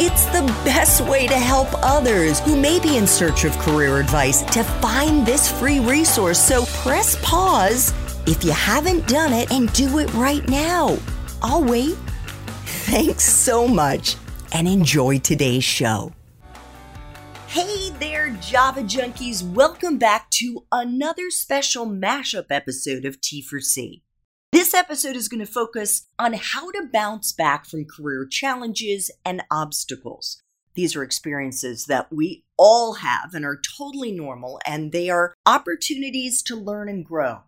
it's 0.00 0.24
the 0.26 0.42
best 0.64 1.02
way 1.02 1.26
to 1.26 1.34
help 1.34 1.68
others 1.82 2.40
who 2.40 2.56
may 2.56 2.80
be 2.80 2.96
in 2.96 3.06
search 3.06 3.44
of 3.44 3.52
career 3.58 3.98
advice 3.98 4.42
to 4.54 4.64
find 4.64 5.26
this 5.26 5.50
free 5.50 5.78
resource. 5.80 6.38
So 6.38 6.64
press 6.82 7.16
pause 7.22 7.92
if 8.26 8.42
you 8.44 8.52
haven't 8.52 9.06
done 9.06 9.32
it 9.32 9.50
and 9.52 9.72
do 9.72 9.98
it 9.98 10.12
right 10.14 10.46
now. 10.48 10.96
I'll 11.42 11.62
wait. 11.62 11.96
Thanks 12.86 13.24
so 13.24 13.68
much 13.68 14.16
and 14.52 14.66
enjoy 14.66 15.18
today's 15.18 15.64
show. 15.64 16.12
Hey 17.46 17.90
there, 17.98 18.30
Java 18.40 18.82
Junkies. 18.82 19.42
Welcome 19.42 19.98
back 19.98 20.30
to 20.30 20.64
another 20.72 21.30
special 21.30 21.86
mashup 21.86 22.46
episode 22.50 23.04
of 23.04 23.20
T4C. 23.20 24.02
This 24.70 24.78
episode 24.78 25.16
is 25.16 25.26
going 25.26 25.44
to 25.44 25.52
focus 25.52 26.06
on 26.16 26.32
how 26.32 26.70
to 26.70 26.88
bounce 26.92 27.32
back 27.32 27.66
from 27.66 27.86
career 27.86 28.24
challenges 28.24 29.10
and 29.24 29.42
obstacles. 29.50 30.40
These 30.76 30.94
are 30.94 31.02
experiences 31.02 31.86
that 31.86 32.12
we 32.12 32.44
all 32.56 32.94
have 32.94 33.34
and 33.34 33.44
are 33.44 33.60
totally 33.76 34.12
normal, 34.12 34.60
and 34.64 34.92
they 34.92 35.10
are 35.10 35.34
opportunities 35.44 36.40
to 36.44 36.54
learn 36.54 36.88
and 36.88 37.04
grow. 37.04 37.40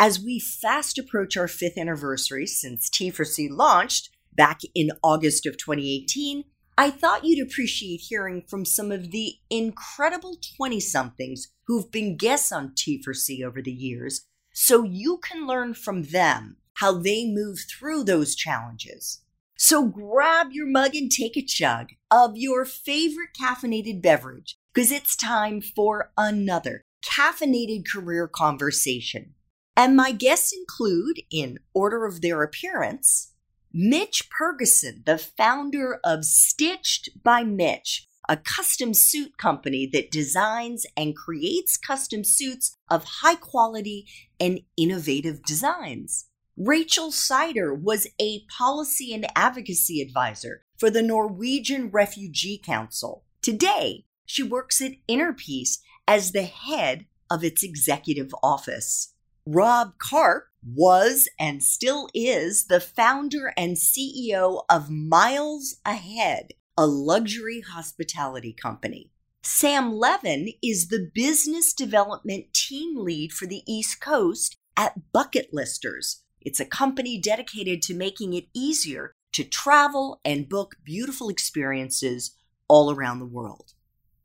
As 0.00 0.18
we 0.18 0.40
fast 0.40 0.98
approach 0.98 1.36
our 1.36 1.46
fifth 1.46 1.78
anniversary 1.78 2.44
since 2.44 2.90
T4C 2.90 3.50
launched 3.52 4.10
back 4.32 4.62
in 4.74 4.90
August 5.00 5.46
of 5.46 5.56
2018, 5.56 6.42
I 6.76 6.90
thought 6.90 7.24
you'd 7.24 7.46
appreciate 7.46 8.00
hearing 8.08 8.42
from 8.48 8.64
some 8.64 8.90
of 8.90 9.12
the 9.12 9.34
incredible 9.48 10.38
20 10.56 10.80
somethings 10.80 11.52
who've 11.68 11.92
been 11.92 12.16
guests 12.16 12.50
on 12.50 12.70
T4C 12.70 13.44
over 13.44 13.62
the 13.62 13.70
years 13.70 14.26
so 14.52 14.82
you 14.82 15.18
can 15.18 15.46
learn 15.46 15.74
from 15.74 16.02
them 16.04 16.56
how 16.74 16.92
they 16.92 17.26
move 17.26 17.60
through 17.70 18.04
those 18.04 18.34
challenges. 18.34 19.22
So 19.56 19.86
grab 19.86 20.48
your 20.52 20.66
mug 20.66 20.94
and 20.94 21.10
take 21.10 21.36
a 21.36 21.42
chug 21.42 21.90
of 22.10 22.36
your 22.36 22.64
favorite 22.64 23.30
caffeinated 23.40 24.02
beverage 24.02 24.56
because 24.72 24.90
it's 24.90 25.16
time 25.16 25.60
for 25.60 26.12
another 26.18 26.82
caffeinated 27.04 27.86
career 27.86 28.26
conversation. 28.26 29.34
And 29.76 29.96
my 29.96 30.12
guests 30.12 30.52
include, 30.52 31.22
in 31.30 31.58
order 31.74 32.04
of 32.04 32.20
their 32.20 32.42
appearance, 32.42 33.32
Mitch 33.72 34.28
Purgason, 34.30 35.04
the 35.04 35.18
founder 35.18 35.98
of 36.04 36.24
Stitched 36.24 37.22
by 37.22 37.42
Mitch, 37.42 38.06
a 38.28 38.36
custom 38.36 38.94
suit 38.94 39.36
company 39.36 39.88
that 39.92 40.10
designs 40.10 40.86
and 40.96 41.16
creates 41.16 41.76
custom 41.76 42.22
suits 42.24 42.76
of 42.90 43.04
high 43.22 43.34
quality 43.34 44.06
and 44.38 44.60
innovative 44.76 45.42
designs. 45.42 46.26
Rachel 46.56 47.10
Sider 47.10 47.74
was 47.74 48.06
a 48.20 48.44
policy 48.46 49.12
and 49.12 49.26
advocacy 49.34 50.00
advisor 50.00 50.62
for 50.78 50.88
the 50.88 51.02
Norwegian 51.02 51.90
Refugee 51.90 52.58
Council. 52.64 53.24
Today, 53.42 54.04
she 54.24 54.44
works 54.44 54.80
at 54.80 54.92
Interpeace 55.08 55.80
as 56.06 56.30
the 56.30 56.44
head 56.44 57.06
of 57.28 57.42
its 57.42 57.64
executive 57.64 58.32
office. 58.40 59.14
Rob 59.44 59.94
Karp 59.98 60.44
was 60.64 61.28
and 61.40 61.60
still 61.60 62.08
is 62.14 62.66
the 62.66 62.80
founder 62.80 63.52
and 63.56 63.76
CEO 63.76 64.62
of 64.70 64.90
Miles 64.90 65.80
Ahead, 65.84 66.52
a 66.78 66.86
luxury 66.86 67.62
hospitality 67.62 68.52
company. 68.52 69.10
Sam 69.42 69.92
Levin 69.92 70.50
is 70.62 70.86
the 70.86 71.10
business 71.12 71.74
development 71.74 72.54
team 72.54 72.96
lead 72.96 73.32
for 73.32 73.46
the 73.46 73.62
East 73.66 74.00
Coast 74.00 74.56
at 74.76 75.12
Bucket 75.12 75.52
Listers. 75.52 76.23
It's 76.44 76.60
a 76.60 76.66
company 76.66 77.18
dedicated 77.18 77.80
to 77.82 77.94
making 77.94 78.34
it 78.34 78.46
easier 78.54 79.12
to 79.32 79.44
travel 79.44 80.20
and 80.24 80.48
book 80.48 80.76
beautiful 80.84 81.28
experiences 81.28 82.36
all 82.68 82.90
around 82.90 83.18
the 83.18 83.26
world. 83.26 83.72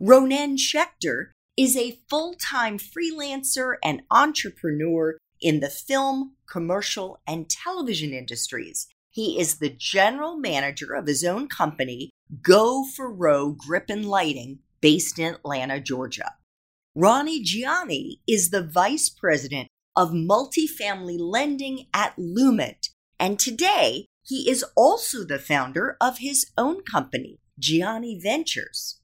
Ronen 0.01 0.57
Schechter 0.57 1.31
is 1.57 1.75
a 1.75 1.99
full 2.09 2.35
time 2.35 2.77
freelancer 2.77 3.75
and 3.83 4.01
entrepreneur 4.11 5.17
in 5.41 5.61
the 5.61 5.69
film, 5.69 6.35
commercial, 6.49 7.19
and 7.27 7.49
television 7.49 8.13
industries. 8.13 8.87
He 9.09 9.39
is 9.39 9.57
the 9.57 9.69
general 9.69 10.37
manager 10.37 10.93
of 10.93 11.07
his 11.07 11.23
own 11.23 11.47
company, 11.47 12.11
Go 12.41 12.85
for 12.95 13.11
Row 13.11 13.51
Grip 13.51 13.85
and 13.89 14.05
Lighting, 14.05 14.59
based 14.81 15.17
in 15.17 15.33
Atlanta, 15.33 15.79
Georgia. 15.79 16.33
Ronnie 16.95 17.41
Gianni 17.41 18.19
is 18.27 18.49
the 18.49 18.61
vice 18.61 19.09
president 19.09 19.68
of 19.99 20.11
multifamily 20.11 21.17
lending 21.19 21.87
at 21.93 22.15
Lument, 22.15 22.87
and 23.19 23.37
today 23.37 24.05
he 24.23 24.49
is 24.49 24.63
also 24.77 25.25
the 25.25 25.37
founder 25.37 25.97
of 25.99 26.19
his 26.19 26.49
own 26.57 26.81
company, 26.89 27.41
Gianni 27.59 28.17
Ventures. 28.17 29.01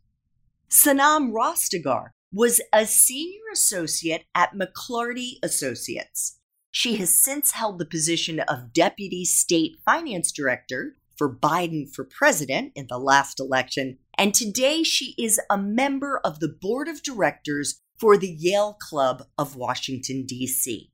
Sanam 0.69 1.33
Rastegar 1.33 2.11
was 2.31 2.61
a 2.71 2.85
senior 2.85 3.41
associate 3.51 4.23
at 4.33 4.53
McLarty 4.53 5.31
Associates. 5.43 6.39
She 6.71 6.95
has 6.95 7.13
since 7.13 7.51
held 7.51 7.77
the 7.77 7.85
position 7.85 8.39
of 8.39 8.71
Deputy 8.71 9.25
State 9.25 9.73
Finance 9.83 10.31
Director 10.31 10.95
for 11.17 11.29
Biden 11.29 11.93
for 11.93 12.05
President 12.05 12.71
in 12.73 12.87
the 12.87 12.99
last 12.99 13.41
election, 13.41 13.97
and 14.17 14.33
today 14.33 14.81
she 14.83 15.13
is 15.17 15.41
a 15.49 15.57
member 15.57 16.21
of 16.23 16.39
the 16.39 16.47
Board 16.47 16.87
of 16.87 17.03
Directors 17.03 17.81
for 17.97 18.17
the 18.17 18.29
Yale 18.29 18.77
Club 18.79 19.23
of 19.37 19.55
Washington, 19.55 20.25
D.C. 20.25 20.91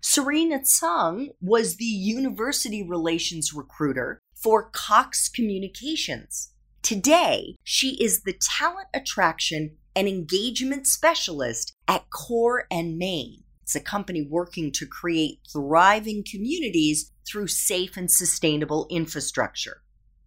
Serena 0.00 0.62
Tsang 0.62 1.30
was 1.40 1.76
the 1.76 1.84
university 1.84 2.82
relations 2.82 3.54
recruiter 3.54 4.20
for 4.34 4.70
Cox 4.70 5.28
Communications. 5.28 6.52
Today, 6.82 7.56
she 7.64 7.96
is 8.02 8.22
the 8.22 8.34
talent 8.34 8.88
attraction 8.92 9.76
and 9.96 10.06
engagement 10.06 10.86
specialist 10.86 11.72
at 11.88 12.10
Core 12.10 12.66
and 12.70 12.98
Main. 12.98 13.44
It's 13.62 13.74
a 13.74 13.80
company 13.80 14.20
working 14.20 14.70
to 14.72 14.86
create 14.86 15.38
thriving 15.50 16.22
communities 16.30 17.10
through 17.26 17.46
safe 17.46 17.96
and 17.96 18.10
sustainable 18.10 18.86
infrastructure. 18.90 19.80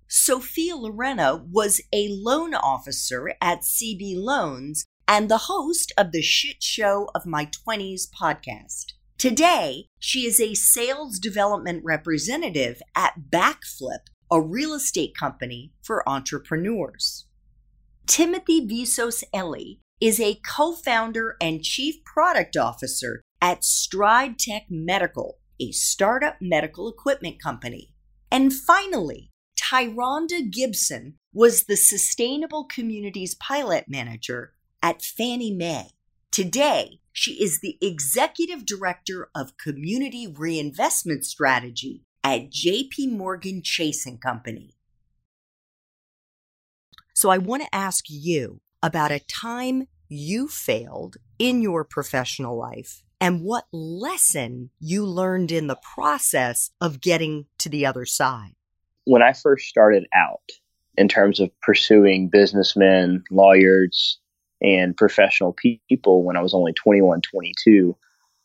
Sophia 0.07 0.75
Lorena 0.75 1.43
was 1.51 1.81
a 1.93 2.07
loan 2.09 2.55
officer 2.55 3.33
at 3.39 3.61
CB 3.61 4.15
Loans 4.17 4.87
and 5.07 5.29
the 5.29 5.37
host 5.37 5.93
of 5.97 6.11
the 6.11 6.21
Shit 6.21 6.61
Show 6.61 7.09
of 7.15 7.25
My 7.25 7.45
20s 7.45 8.07
podcast. 8.09 8.93
Today, 9.17 9.87
she 9.99 10.27
is 10.27 10.39
a 10.39 10.53
sales 10.53 11.17
development 11.17 11.81
representative 11.83 12.81
at 12.95 13.13
Backflip, 13.31 14.07
a 14.29 14.41
real 14.41 14.73
estate 14.73 15.15
company 15.17 15.71
for 15.81 16.07
entrepreneurs. 16.07 17.25
Timothy 18.05 18.67
Visos 18.67 19.23
Eli 19.35 19.75
is 19.99 20.19
a 20.19 20.39
co 20.45 20.73
founder 20.73 21.35
and 21.41 21.63
chief 21.63 22.03
product 22.03 22.55
officer 22.57 23.21
at 23.41 23.63
Stride 23.63 24.37
Tech 24.37 24.63
Medical, 24.69 25.39
a 25.59 25.71
startup 25.71 26.35
medical 26.41 26.89
equipment 26.89 27.41
company. 27.41 27.93
And 28.29 28.53
finally, 28.53 29.31
Tyronda 29.57 30.41
Gibson 30.51 31.15
was 31.33 31.63
the 31.63 31.77
Sustainable 31.77 32.65
Communities 32.65 33.35
Pilot 33.35 33.85
Manager 33.87 34.53
at 34.81 35.01
Fannie 35.01 35.53
Mae. 35.53 35.91
Today, 36.31 36.99
she 37.11 37.41
is 37.43 37.61
the 37.61 37.77
Executive 37.81 38.65
Director 38.65 39.29
of 39.33 39.57
Community 39.57 40.27
Reinvestment 40.27 41.25
Strategy 41.25 42.03
at 42.23 42.51
JP 42.51 43.11
Morgan 43.11 43.61
Chase 43.63 44.05
and 44.05 44.21
Company. 44.21 44.75
So 47.15 47.29
I 47.29 47.39
want 47.39 47.63
to 47.63 47.75
ask 47.75 48.05
you 48.09 48.61
about 48.83 49.11
a 49.11 49.19
time 49.19 49.87
you 50.07 50.47
failed 50.47 51.17
in 51.39 51.61
your 51.61 51.83
professional 51.83 52.55
life 52.55 53.01
and 53.19 53.41
what 53.41 53.65
lesson 53.71 54.69
you 54.79 55.05
learned 55.05 55.51
in 55.51 55.67
the 55.67 55.79
process 55.95 56.69
of 56.79 57.01
getting 57.01 57.47
to 57.57 57.69
the 57.69 57.85
other 57.85 58.05
side. 58.05 58.53
When 59.05 59.23
I 59.23 59.33
first 59.33 59.67
started 59.67 60.05
out 60.13 60.51
in 60.97 61.07
terms 61.07 61.39
of 61.39 61.49
pursuing 61.61 62.29
businessmen, 62.29 63.23
lawyers, 63.31 64.19
and 64.61 64.97
professional 64.97 65.55
people 65.89 66.23
when 66.23 66.37
I 66.37 66.41
was 66.41 66.53
only 66.53 66.73
21, 66.73 67.21
22, 67.21 67.95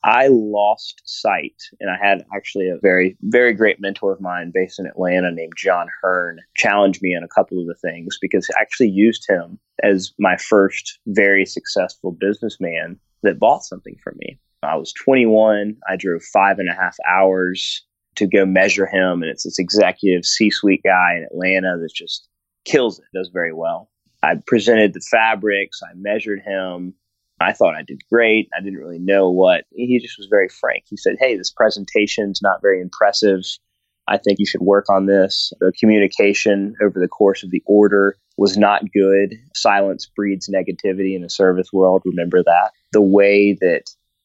I 0.05 0.27
lost 0.29 1.01
sight, 1.05 1.63
and 1.79 1.89
I 1.89 1.97
had 1.97 2.25
actually 2.35 2.69
a 2.69 2.79
very, 2.83 3.17
very 3.23 3.53
great 3.53 3.81
mentor 3.81 4.13
of 4.13 4.21
mine 4.21 4.51
based 4.53 4.81
in 4.81 4.87
Atlanta 4.87 5.31
named 5.31 5.53
John 5.57 5.87
Hearn 6.03 6.41
challenge 6.57 7.01
me 7.03 7.15
on 7.15 7.23
a 7.23 7.29
couple 7.29 7.61
of 7.61 7.69
the 7.69 7.77
things 7.77 8.19
because 8.21 8.51
I 8.57 8.61
actually 8.61 8.89
used 8.89 9.25
him 9.29 9.61
as 9.85 10.13
my 10.19 10.37
first 10.37 10.99
very 11.07 11.47
successful 11.47 12.11
businessman 12.11 12.99
that 13.23 13.39
bought 13.39 13.65
something 13.65 13.97
from 14.03 14.17
me. 14.19 14.39
I 14.65 14.75
was 14.77 14.93
21. 14.93 15.77
I 15.89 15.97
drove 15.97 16.23
five 16.25 16.59
and 16.59 16.69
a 16.69 16.75
half 16.75 16.97
hours 17.09 17.85
to 18.17 18.27
go 18.27 18.45
measure 18.45 18.87
him, 18.87 19.23
and 19.23 19.31
it's 19.31 19.45
this 19.45 19.59
executive 19.59 20.25
C 20.25 20.51
suite 20.51 20.83
guy 20.85 21.15
in 21.17 21.27
Atlanta 21.31 21.79
that 21.79 21.93
just 21.95 22.29
kills 22.65 22.99
it, 22.99 23.05
does 23.15 23.31
very 23.33 23.53
well. 23.53 23.89
I 24.23 24.35
presented 24.47 24.95
the 24.95 25.01
fabrics, 25.01 25.81
I 25.83 25.95
measured 25.95 26.41
him, 26.41 26.95
I 27.43 27.53
thought 27.53 27.75
I 27.75 27.83
did 27.83 28.03
great. 28.11 28.49
I 28.57 28.63
didn't 28.63 28.79
really 28.79 28.99
know 28.99 29.31
what. 29.31 29.65
He 29.73 29.99
just 29.99 30.19
was 30.19 30.29
very 30.31 30.49
frank. 30.49 30.85
He 30.89 30.97
said, 30.97 31.17
Hey, 31.19 31.37
this 31.37 31.51
presentation's 31.51 32.41
not 32.43 32.63
very 32.63 32.81
impressive. 32.81 33.41
I 34.09 34.19
think 34.19 34.39
you 34.39 34.47
should 34.47 34.63
work 34.63 34.89
on 34.89 35.07
this. 35.07 35.53
The 35.61 35.73
communication 35.79 36.75
over 36.83 36.99
the 36.99 37.09
course 37.09 37.43
of 37.43 37.51
the 37.51 37.63
order 37.67 38.17
was 38.37 38.57
not 38.57 38.83
good. 38.93 39.35
Silence 39.55 40.11
breeds 40.15 40.49
negativity 40.49 41.15
in 41.15 41.23
the 41.23 41.31
service 41.31 41.73
world. 41.73 42.03
Remember 42.05 42.43
that. 42.43 42.73
The 42.93 43.03
way 43.03 43.57
that 43.61 43.85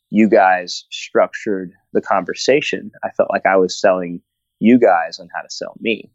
you 0.10 0.30
guys 0.30 0.86
structured 0.90 1.74
the 1.94 2.02
conversation, 2.02 2.92
I 3.04 3.10
felt 3.12 3.30
like 3.30 3.46
I 3.46 3.58
was 3.58 3.80
selling 3.80 4.22
you 4.60 4.80
guys 4.80 5.20
on 5.20 5.28
how 5.36 5.42
to 5.42 5.50
sell 5.50 5.76
me. 5.80 6.10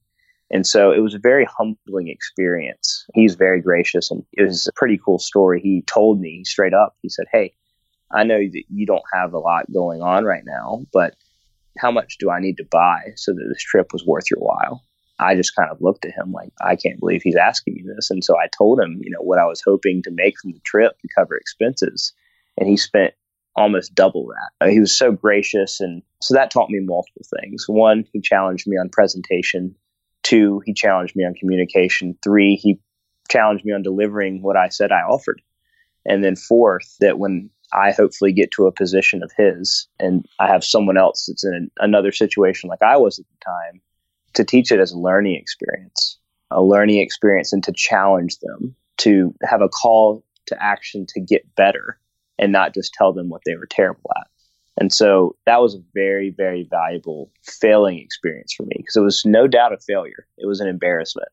And 0.52 0.66
so 0.66 0.93
it 0.93 1.00
was 1.00 1.14
a 1.14 1.19
very 1.19 1.46
humbling 1.46 2.08
experience. 2.08 3.06
He's 3.14 3.34
very 3.34 3.62
gracious 3.62 4.10
and 4.10 4.22
it 4.34 4.43
was 4.43 4.66
a 4.66 4.72
pretty 4.75 5.00
cool 5.02 5.19
story. 5.19 5.60
He 5.60 5.82
told 5.87 6.20
me 6.20 6.44
straight 6.44 6.75
up, 6.75 6.94
he 7.00 7.08
said, 7.08 7.25
Hey, 7.32 7.54
I 8.12 8.25
know 8.25 8.38
that 8.38 8.64
you 8.69 8.84
don't 8.84 9.02
have 9.14 9.32
a 9.32 9.38
lot 9.38 9.72
going 9.72 10.02
on 10.02 10.25
right 10.25 10.44
now, 10.44 10.82
but 10.93 11.14
how 11.78 11.90
much 11.90 12.19
do 12.19 12.31
I 12.31 12.38
need 12.38 12.58
to 12.58 12.66
buy 12.70 13.00
so 13.16 13.32
that 13.32 13.46
this 13.49 13.62
trip 13.62 13.94
was 13.94 14.04
worth 14.04 14.31
your 14.31 14.40
while? 14.40 14.82
I 15.19 15.34
just 15.34 15.56
kind 15.56 15.70
of 15.70 15.81
looked 15.81 16.04
at 16.04 16.12
him 16.14 16.32
like, 16.32 16.52
I 16.60 16.76
can't 16.76 17.00
believe 17.00 17.22
he's 17.22 17.37
asking 17.37 17.75
me 17.75 17.84
this. 17.87 18.10
And 18.10 18.22
so 18.22 18.37
I 18.37 18.49
told 18.56 18.78
him, 18.78 19.00
you 19.02 19.10
know, 19.10 19.22
what 19.22 19.38
I 19.38 19.46
was 19.46 19.62
hoping 19.64 20.02
to 20.02 20.10
make 20.10 20.34
from 20.38 20.52
the 20.52 20.60
trip 20.64 20.93
to 21.00 21.08
cover 21.16 21.37
expenses. 21.37 22.12
And 22.58 22.69
he 22.69 22.76
spent 22.76 23.14
almost 23.56 23.94
double 23.94 24.26
that. 24.26 24.66
Uh, 24.66 24.70
he 24.70 24.81
was 24.81 24.96
so 24.96 25.12
gracious. 25.12 25.81
And 25.81 26.02
so 26.20 26.34
that 26.34 26.50
taught 26.50 26.70
me 26.70 26.81
multiple 26.81 27.25
things. 27.40 27.64
One, 27.69 28.04
he 28.12 28.20
challenged 28.20 28.66
me 28.66 28.76
on 28.76 28.90
presentation 28.90 29.76
Two, 30.23 30.63
he 30.65 30.75
challenged 30.75 31.17
me 31.17 31.25
on 31.25 31.35
communication. 31.35 32.17
Three, 32.23 32.57
he 32.57 32.79
challenged 33.29 33.65
me 33.65 33.73
on 33.73 33.83
delivering 33.83 34.43
what 34.43 34.57
I 34.57 34.69
said 34.69 34.93
I 34.93 35.01
offered. 35.01 35.43
And 36.05 36.23
then 36.23 36.37
fourth, 36.37 36.97
that 37.01 37.19
when 37.19 37.51
I 37.73 37.93
hopefully 37.93 38.33
get 38.33 38.51
to 38.53 38.67
a 38.67 38.73
position 38.73 39.23
of 39.23 39.33
his 39.37 39.89
and 39.99 40.27
I 40.39 40.49
have 40.49 40.65
someone 40.65 40.99
else 40.99 41.27
that's 41.27 41.45
in 41.45 41.71
another 41.79 42.13
situation 42.13 42.69
like 42.69 42.83
I 42.83 42.97
was 42.97 43.19
at 43.19 43.25
the 43.27 43.45
time, 43.45 43.81
to 44.35 44.45
teach 44.45 44.73
it 44.73 44.81
as 44.81 44.93
a 44.93 44.99
learning 44.99 45.37
experience, 45.37 46.19
a 46.51 46.63
learning 46.63 46.99
experience 46.99 47.53
and 47.53 47.63
to 47.65 47.73
challenge 47.73 48.39
them, 48.41 48.75
to 48.99 49.35
have 49.43 49.63
a 49.63 49.69
call 49.69 50.25
to 50.47 50.63
action 50.63 51.07
to 51.09 51.21
get 51.21 51.55
better 51.55 51.99
and 52.39 52.53
not 52.53 52.75
just 52.75 52.95
tell 52.95 53.13
them 53.13 53.29
what 53.29 53.43
they 53.47 53.57
were 53.57 53.67
terrible 53.67 54.11
at. 54.17 54.27
And 54.79 54.93
so 54.93 55.37
that 55.47 55.61
was 55.61 55.75
a 55.75 55.83
very, 55.95 56.31
very 56.31 56.67
valuable 56.69 57.31
failing 57.43 57.99
experience 57.99 58.55
for 58.55 58.65
me 58.65 58.75
because 58.77 58.97
it 58.97 59.01
was 59.01 59.25
no 59.25 59.47
doubt 59.47 59.73
a 59.73 59.79
failure. 59.79 60.27
It 60.39 60.47
was 60.47 60.61
an 60.61 60.69
embarrassment. 60.69 61.29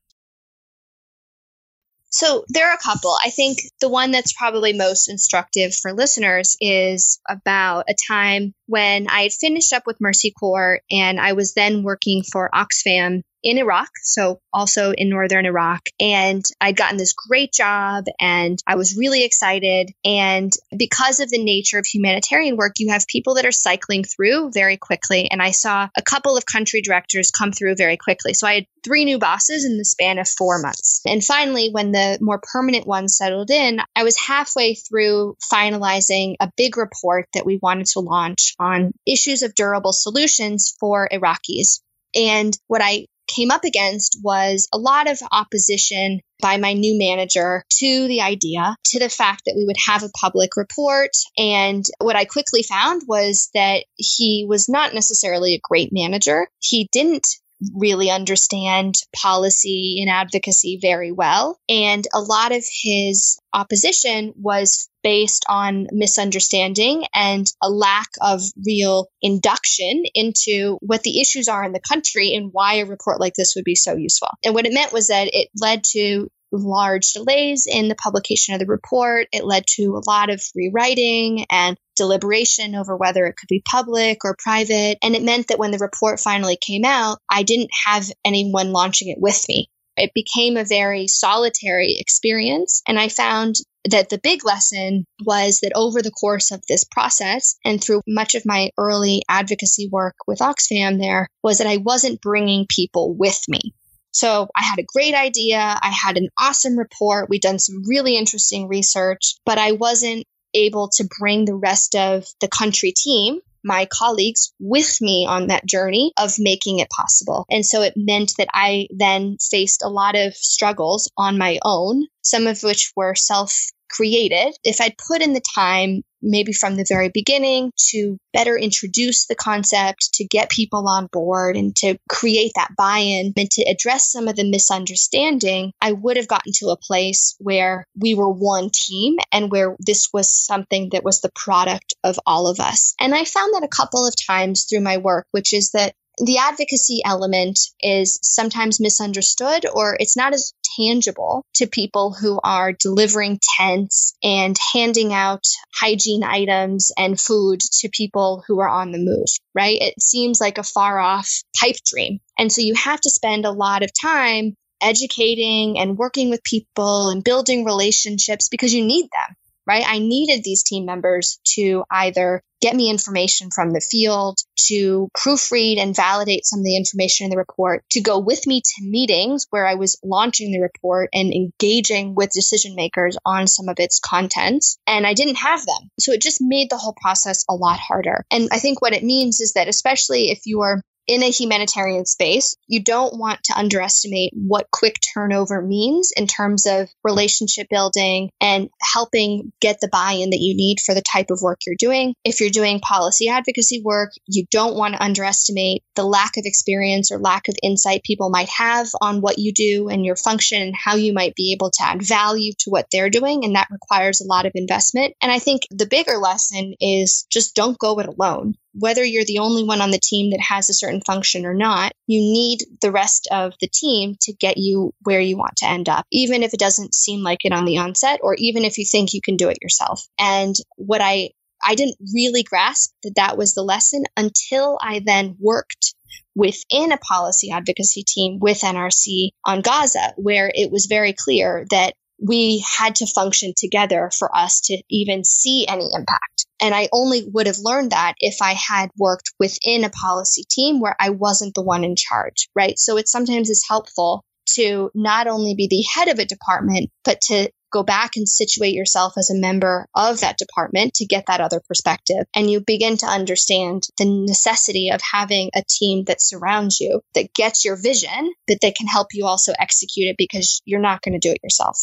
So 2.12 2.44
there 2.50 2.70
are 2.70 2.74
a 2.74 2.84
couple. 2.84 3.16
I 3.24 3.30
think 3.30 3.60
the 3.80 3.90
one 3.90 4.12
that's 4.12 4.34
probably 4.34 4.74
most 4.74 5.10
instructive 5.10 5.76
for 5.76 5.94
listeners 5.94 6.58
is 6.60 7.20
about 7.30 7.86
a 7.88 7.96
time 8.08 8.56
when 8.66 9.08
I 9.10 9.22
had 9.24 9.32
finished 9.32 9.74
up 9.74 9.84
with 9.86 10.02
Mercy 10.02 10.32
Corps 10.32 10.82
and 10.90 11.20
I 11.20 11.34
was 11.34 11.54
then 11.54 11.84
working 11.84 12.24
for 12.24 12.50
Oxfam 12.54 13.22
in 13.44 13.58
Iraq, 13.58 13.90
so 14.04 14.40
also 14.52 14.92
in 14.92 15.10
northern 15.10 15.46
Iraq. 15.46 15.82
And 16.00 16.46
I'd 16.60 16.76
gotten 16.76 16.98
this 16.98 17.14
great 17.14 17.54
job 17.54 18.06
and 18.20 18.60
I 18.68 18.76
was 18.76 18.98
really 18.98 19.24
excited. 19.24 19.92
And 20.04 20.52
because 20.78 21.20
of 21.20 21.30
the 21.30 21.44
nature 21.44 21.80
of 21.80 21.86
humanitarian 21.86 22.58
work, 22.58 22.74
you 22.80 22.92
have 22.92 23.08
people 23.08 23.36
that 23.36 23.46
are 23.46 23.52
cycling 23.52 24.04
through 24.04 24.52
very 24.54 24.78
quickly. 24.78 25.30
And 25.32 25.42
I 25.42 25.52
saw 25.52 25.88
a 25.98 26.02
couple 26.02 26.38
of 26.38 26.46
country 26.46 26.82
directors 26.82 27.32
come 27.32 27.52
through 27.52 27.76
very 27.76 27.98
quickly. 27.98 28.34
So 28.34 28.48
I 28.48 28.56
had 28.56 28.66
three 28.84 29.06
new 29.06 29.20
bosses 29.20 29.66
in 29.66 29.78
the 29.78 29.86
span 29.86 30.20
of 30.20 30.28
four 30.28 30.62
months. 30.62 31.02
And 31.06 31.24
finally, 31.24 31.70
when 31.72 31.92
the 31.92 32.18
more 32.22 32.42
permanent 32.42 32.88
ones 32.88 33.18
settled 33.18 33.52
in, 33.52 33.80
I 33.96 34.04
was 34.04 34.18
halfway 34.18 34.76
through 34.76 35.36
finalizing 35.52 36.36
a 36.40 36.52
big 36.56 36.78
report 36.78 37.28
that 37.34 37.46
we 37.46 37.60
wanted 37.62 37.88
to 37.88 38.00
launch 38.00 38.56
on 38.60 38.94
issues 39.06 39.44
of 39.44 39.56
durable 39.56 39.94
solutions 39.94 40.76
for 40.80 41.10
Iraqis. 41.12 41.82
And 42.16 42.58
what 42.68 42.82
I 42.82 43.06
came 43.34 43.52
up 43.52 43.64
against 43.64 44.20
was 44.24 44.68
a 44.74 44.78
lot 44.78 45.10
of 45.10 45.20
opposition 45.32 46.22
by 46.42 46.58
my 46.58 46.74
new 46.74 46.98
manager 46.98 47.64
to 47.70 48.08
the 48.08 48.22
idea, 48.22 48.76
to 48.86 49.00
the 49.00 49.10
fact 49.10 49.44
that 49.46 49.56
we 49.56 49.66
would 49.66 49.78
have 49.86 50.04
a 50.04 50.12
public 50.20 50.56
report. 50.58 51.12
And 51.38 51.86
what 52.00 52.16
I 52.16 52.26
quickly 52.26 52.64
found 52.64 53.04
was 53.08 53.50
that 53.54 53.86
he 53.96 54.46
was 54.48 54.70
not 54.70 54.94
necessarily 54.94 55.54
a 55.54 55.62
great 55.62 55.90
manager. 55.92 56.48
He 56.60 56.90
didn't 56.92 57.28
really 57.76 58.10
understand 58.10 58.96
policy 59.16 59.98
and 60.00 60.10
advocacy 60.10 60.80
very 60.82 61.12
well. 61.12 61.60
And 61.68 62.06
a 62.14 62.22
lot 62.22 62.52
of 62.54 62.64
his 62.84 63.40
opposition 63.54 64.34
was 64.38 64.89
based 65.04 65.46
on 65.48 65.88
misunderstanding 65.92 67.06
and 67.14 67.46
a 67.62 67.70
lack 67.70 68.10
of 68.22 68.42
real 68.66 69.08
induction 69.22 70.04
into 70.14 70.78
what 70.82 71.04
the 71.04 71.22
issues 71.22 71.48
are 71.48 71.64
in 71.64 71.74
the 71.74 71.80
country 71.80 72.34
and 72.34 72.50
why 72.52 72.76
a 72.76 72.86
report 72.86 73.20
like 73.20 73.34
this 73.34 73.54
would 73.56 73.66
be 73.66 73.76
so 73.76 73.96
useful. 73.96 74.30
And 74.44 74.54
what 74.54 74.66
it 74.66 74.74
meant 74.74 74.94
was 74.94 75.08
that 75.08 75.30
it 75.32 75.50
led 75.60 75.84
to 75.92 76.30
large 76.52 77.14
delays 77.14 77.68
in 77.70 77.88
the 77.88 77.96
publication 77.96 78.54
of 78.54 78.60
the 78.60 78.66
report. 78.66 79.28
It 79.32 79.46
led 79.46 79.66
to 79.76 79.96
a 79.96 80.10
lot 80.10 80.30
of 80.30 80.42
rewriting 80.56 81.46
and 81.52 81.78
deliberation 81.96 82.76
over 82.76 82.96
whether 82.96 83.26
it 83.26 83.36
could 83.38 83.48
be 83.50 83.62
public 83.64 84.24
or 84.24 84.36
private. 84.42 84.98
And 85.04 85.16
it 85.16 85.24
meant 85.24 85.48
that 85.48 85.60
when 85.60 85.72
the 85.72 85.78
report 85.78 86.20
finally 86.20 86.58
came 86.58 86.86
out, 86.86 87.20
I 87.30 87.44
didn't 87.44 87.70
have 87.86 88.10
anyone 88.26 88.72
launching 88.72 89.10
it 89.10 89.20
with 89.20 89.44
me. 89.48 89.70
It 89.98 90.12
became 90.16 90.56
a 90.58 90.64
very 90.64 91.08
solitary 91.08 91.98
experience. 92.00 92.82
And 92.88 92.98
I 92.98 93.10
found 93.10 93.56
that 93.86 94.10
the 94.10 94.20
big 94.22 94.44
lesson 94.44 95.06
was 95.26 95.62
that 95.62 95.72
over 95.76 96.02
the 96.02 96.12
course 96.12 96.52
of 96.52 96.62
this 96.68 96.84
process 96.84 97.56
and 97.64 97.82
through 97.82 98.02
much 98.08 98.36
of 98.36 98.46
my 98.46 98.72
early 98.78 99.22
advocacy 99.30 99.90
work 99.92 100.16
with 100.28 100.40
Oxfam 100.40 101.00
there 101.00 101.28
was 101.44 101.60
that 101.60 101.68
I 101.68 101.78
wasn't 101.78 102.22
bringing 102.22 102.66
people 102.68 103.14
with 103.14 103.42
me. 103.48 103.74
So 104.12 104.48
I 104.56 104.64
had 104.64 104.80
a 104.80 104.86
great 104.86 105.14
idea. 105.14 105.60
I 105.60 105.92
had 105.92 106.18
an 106.18 106.30
awesome 106.38 106.78
report. 106.78 107.30
We'd 107.30 107.42
done 107.42 107.60
some 107.60 107.84
really 107.88 108.18
interesting 108.18 108.68
research, 108.68 109.36
but 109.46 109.58
I 109.58 109.74
wasn't 109.74 110.26
able 110.54 110.90
to 110.96 111.08
bring 111.20 111.46
the 111.46 111.56
rest 111.56 111.96
of 111.96 112.26
the 112.42 112.48
country 112.48 112.92
team 112.92 113.40
my 113.64 113.88
colleagues 113.92 114.54
with 114.60 115.00
me 115.02 115.26
on 115.28 115.48
that 115.48 115.66
journey 115.66 116.14
of 116.18 116.36
making 116.40 116.80
it 116.80 116.90
possible. 116.90 117.46
And 117.50 117.66
so 117.66 117.82
it 117.82 117.94
meant 117.96 118.34
that 118.38 118.50
I 118.54 118.88
then 118.92 119.38
faced 119.52 119.84
a 119.84 119.90
lot 119.90 120.16
of 120.16 120.34
struggles 120.36 121.10
on 121.18 121.38
my 121.38 121.60
own, 121.64 122.08
some 122.22 122.48
of 122.48 122.64
which 122.64 122.92
were 122.96 123.16
self 123.16 123.70
created. 123.90 124.56
If 124.64 124.82
I'd 124.82 124.98
put 124.98 125.22
in 125.22 125.34
the 125.34 125.42
time 125.56 126.04
maybe 126.22 126.54
from 126.54 126.76
the 126.76 126.86
very 126.88 127.10
beginning 127.10 127.72
to 127.92 128.18
better 128.34 128.58
introduce 128.58 129.28
the 129.28 129.36
concept, 129.36 130.14
to 130.14 130.26
get 130.26 130.50
people 130.50 130.88
on 130.88 131.08
board 131.12 131.56
and 131.56 131.76
to 131.78 131.98
create 132.10 132.52
that 132.56 132.76
buy 132.78 133.00
in 133.00 133.34
and 133.38 133.50
to 133.52 133.64
address 133.64 134.12
some 134.12 134.28
of 134.28 134.36
the 134.36 134.50
misunderstanding, 134.50 135.72
I 135.82 135.94
would 135.94 136.18
have 136.18 136.28
gotten 136.28 136.52
to 136.56 136.70
a 136.70 136.78
place 136.78 137.36
where 137.40 137.86
we 137.96 138.16
were 138.16 138.30
one 138.30 138.70
team 138.74 139.18
and 139.32 139.52
where 139.52 139.76
this 139.80 140.10
was 140.14 140.30
something 140.30 140.90
that 140.92 141.04
was 141.04 141.22
the 141.22 141.32
product 141.36 141.94
of 142.04 142.20
all 142.26 142.48
of 142.48 142.60
us. 142.60 142.96
And 143.00 143.16
I 143.16 143.26
found 143.26 143.54
that 143.54 143.64
a 143.64 143.68
couple 143.68 144.06
of 144.06 144.14
times 144.28 144.66
through 144.66 144.82
my 144.82 144.98
work, 144.98 145.26
which 145.32 145.54
is 145.54 145.72
that 145.72 145.94
the 146.20 146.38
advocacy 146.38 147.02
element 147.06 147.60
is 147.82 148.20
sometimes 148.22 148.80
misunderstood 148.80 149.66
or 149.74 149.96
it's 150.00 150.18
not 150.18 150.34
as 150.34 150.54
tangible 150.78 151.46
to 151.56 151.68
people 151.68 152.12
who 152.14 152.40
are 152.44 152.74
delivering 152.74 153.40
tents 153.58 154.16
and 154.24 154.58
handing 154.74 155.14
out 155.14 155.44
hygiene 155.74 156.24
items 156.24 156.92
and 156.98 157.20
food 157.20 157.60
to 157.60 157.90
people 157.90 158.44
who 158.48 158.60
are 158.60 158.70
on 158.70 158.92
the 158.92 158.98
move, 158.98 159.28
right? 159.56 159.82
It 159.82 160.02
seems 160.02 160.42
like 160.42 160.58
a 160.58 160.64
far 160.64 161.00
off 161.00 161.30
pipe 161.60 161.78
dream. 161.86 162.20
And 162.38 162.52
so 162.52 162.62
you 162.62 162.76
have 162.76 163.02
to 163.02 163.10
spend 163.10 163.46
a 163.46 163.52
lot 163.52 163.84
of 163.84 163.92
time 164.00 164.56
educating 164.82 165.80
and 165.80 165.98
working 165.98 166.30
with 166.30 166.44
people 166.44 167.10
and 167.10 167.24
building 167.24 167.66
relationships 167.66 168.48
because 168.50 168.74
you 168.74 168.86
need 168.86 169.04
them 169.04 169.36
right? 169.70 169.86
I 169.88 170.00
needed 170.00 170.44
these 170.44 170.64
team 170.64 170.86
members 170.86 171.40
to 171.54 171.84
either 171.92 172.42
get 172.60 172.76
me 172.76 172.90
information 172.90 173.52
from 173.52 173.70
the 173.70 173.80
field, 173.80 174.40
to 174.68 175.08
proofread 175.16 175.78
and 175.78 175.96
validate 175.96 176.44
some 176.44 176.62
of 176.62 176.66
the 176.66 176.76
information 176.76 177.26
in 177.26 177.30
the 177.30 177.38
report, 177.38 177.84
to 177.92 178.02
go 178.02 178.18
with 178.18 178.48
me 178.48 178.62
to 178.62 178.84
meetings 178.84 179.46
where 179.52 179.68
I 179.68 179.76
was 179.76 180.00
launching 180.04 180.52
the 180.52 180.60
report 180.60 181.10
and 181.14 181.32
engaging 181.32 182.16
with 182.16 182.32
decision 182.32 182.74
makers 182.74 183.16
on 183.24 183.46
some 183.46 183.70
of 183.70 183.80
its 183.80 184.00
contents. 184.00 184.80
And 184.88 185.06
I 185.06 185.14
didn't 185.14 185.38
have 185.38 185.64
them. 185.64 185.92
So 186.00 186.14
it 186.14 186.22
just 186.22 186.42
made 186.42 186.72
the 186.72 186.78
whole 186.78 186.96
process 187.00 187.46
a 187.48 187.54
lot 187.54 187.80
harder. 187.80 188.26
And 188.32 188.50
I 188.52 188.58
think 188.58 188.82
what 188.82 188.94
it 188.94 189.04
means 189.04 189.40
is 189.40 189.54
that, 189.54 189.68
especially 189.68 190.32
if 190.32 190.40
you 190.46 190.62
are 190.62 190.82
in 191.10 191.24
a 191.24 191.32
humanitarian 191.32 192.06
space, 192.06 192.56
you 192.68 192.84
don't 192.84 193.18
want 193.18 193.40
to 193.46 193.58
underestimate 193.58 194.32
what 194.36 194.70
quick 194.72 195.00
turnover 195.14 195.60
means 195.60 196.12
in 196.16 196.28
terms 196.28 196.68
of 196.68 196.88
relationship 197.04 197.68
building 197.68 198.30
and 198.40 198.70
helping 198.80 199.52
get 199.60 199.80
the 199.82 199.88
buy 199.88 200.12
in 200.12 200.30
that 200.30 200.40
you 200.40 200.56
need 200.56 200.80
for 200.80 200.94
the 200.94 201.02
type 201.02 201.32
of 201.32 201.42
work 201.42 201.58
you're 201.66 201.76
doing. 201.80 202.14
If 202.24 202.40
you're 202.40 202.52
doing 202.52 202.80
policy 202.80 203.28
advocacy 203.28 203.82
work, 203.84 204.12
you 204.28 204.46
don't 204.52 204.76
want 204.76 204.94
to 204.94 205.04
underestimate 205.04 205.82
the 205.96 206.04
lack 206.04 206.38
of 206.38 206.44
experience 206.46 207.12
or 207.12 207.18
lack 207.18 207.48
of 207.48 207.56
insight 207.64 208.04
people 208.04 208.30
might 208.30 208.50
have 208.50 208.88
on 209.02 209.20
what 209.20 209.40
you 209.40 209.52
do 209.52 209.90
and 209.90 210.06
your 210.06 210.16
function 210.16 210.62
and 210.62 210.76
how 210.76 210.96
you 210.96 211.12
might 211.12 211.34
be 211.34 211.54
able 211.54 211.72
to 211.72 211.84
add 211.84 212.04
value 212.04 212.52
to 212.60 212.70
what 212.70 212.86
they're 212.92 213.10
doing. 213.10 213.44
And 213.44 213.56
that 213.56 213.70
requires 213.72 214.22
a 214.22 214.28
lot 214.28 214.46
of 214.46 214.52
investment. 214.54 215.16
And 215.24 215.32
I 215.32 215.40
think 215.40 215.64
the 215.72 215.88
bigger 215.88 216.18
lesson 216.18 216.76
is 216.80 217.26
just 217.32 217.56
don't 217.56 217.80
go 217.80 218.00
it 218.00 218.06
alone 218.06 218.54
whether 218.74 219.04
you're 219.04 219.26
the 219.26 219.40
only 219.40 219.64
one 219.64 219.82
on 219.82 219.92
the 219.92 220.00
team 220.02 220.32
that 220.32 220.42
has 220.42 220.70
a 220.70 220.74
certain 220.74 221.02
function 221.02 221.46
or 221.46 221.54
not, 221.54 221.92
you 222.08 222.20
need 222.20 222.60
the 222.82 222.92
rest 222.92 223.28
of 223.32 223.54
the 223.60 223.68
team 223.68 224.16
to 224.22 224.34
get 224.34 224.58
you 224.58 224.94
where 225.04 225.22
you 225.22 225.38
want 225.38 225.58
to 225.58 225.68
end 225.68 225.90
up, 225.90 226.06
even 226.12 226.44
if 226.44 226.54
it 226.54 226.60
doesn't 226.60 226.94
seem 226.94 227.22
like 227.22 227.46
it 227.46 227.54
on 227.54 227.66
the 227.66 227.78
onset, 227.78 228.20
or 228.24 228.36
even 228.36 228.64
if 228.64 228.78
you 228.78 228.86
think 228.86 229.14
you 229.14 229.22
can 229.22 229.38
do 229.38 229.50
it 229.50 229.62
yourself. 229.62 230.08
And 230.20 230.56
what 230.76 231.02
I 231.02 231.32
I 231.62 231.76
didn't 231.76 231.98
really 232.14 232.44
grasp 232.44 232.94
that 233.04 233.16
that 233.16 233.38
was 233.38 233.54
the 233.54 233.64
lesson 233.64 234.06
until 234.16 234.78
I 234.82 235.02
then 235.06 235.36
worked 235.40 235.94
within 236.36 236.92
a 236.92 236.98
policy 236.98 237.52
advocacy 237.52 238.04
team 238.04 238.40
with 238.40 238.62
NRC 238.62 239.32
on 239.46 239.62
Gaza, 239.62 240.14
where 240.16 240.50
it 240.54 240.72
was 240.72 240.86
very 240.86 241.14
clear 241.14 241.66
that 241.72 241.96
we 242.22 242.64
had 242.78 242.96
to 242.96 243.08
function 243.08 243.54
together 243.56 244.10
for 244.18 244.36
us 244.36 244.62
to 244.62 244.82
even 244.90 245.24
see 245.24 245.68
any 245.68 245.86
impact. 245.94 246.46
And 246.62 246.76
I 246.76 246.90
only 246.92 247.24
would 247.26 247.48
have 247.48 247.60
learned 247.60 247.92
that 247.92 248.16
if 248.20 248.42
I 248.42 248.54
had 248.54 248.90
worked 248.98 249.32
within 249.40 249.84
a 249.84 249.90
policy 249.90 250.44
team 250.50 250.80
where 250.80 250.96
I 251.00 251.12
wasn't 251.12 251.56
the 251.56 251.64
one 251.64 251.84
in 251.84 251.96
charge, 251.96 252.50
right? 252.56 252.78
So 252.78 252.98
it 252.98 253.08
sometimes 253.08 253.50
is 253.50 253.66
helpful 253.68 254.24
to 254.56 254.90
not 254.94 255.28
only 255.28 255.56
be 255.56 255.68
the 255.68 255.84
head 255.94 256.08
of 256.10 256.20
a 256.20 256.26
department, 256.26 256.90
but 257.06 257.22
to 257.22 257.50
go 257.72 257.84
back 257.84 258.16
and 258.16 258.28
situate 258.28 258.74
yourself 258.74 259.14
as 259.18 259.30
a 259.30 259.40
member 259.40 259.86
of 259.96 260.22
that 260.22 260.38
department 260.38 260.96
to 260.96 261.06
get 261.06 261.26
that 261.28 261.40
other 261.40 261.62
perspective. 261.68 262.26
And 262.36 262.50
you 262.50 262.62
begin 262.62 262.98
to 262.98 263.06
understand 263.06 263.84
the 263.98 264.06
necessity 264.06 264.90
of 264.90 265.02
having 265.02 265.52
a 265.56 265.64
team 265.70 266.06
that 266.06 266.22
surrounds 266.22 266.80
you, 266.80 267.02
that 267.14 267.34
gets 267.34 267.64
your 267.64 267.76
vision, 267.76 268.34
but 268.48 268.58
that 268.62 268.76
can 268.76 268.88
help 268.88 269.10
you 269.14 269.26
also 269.26 269.54
execute 269.58 270.08
it 270.08 270.16
because 270.18 270.62
you're 270.66 270.80
not 270.80 271.02
going 271.02 271.20
to 271.20 271.28
do 271.28 271.32
it 271.32 271.44
yourself. 271.44 271.78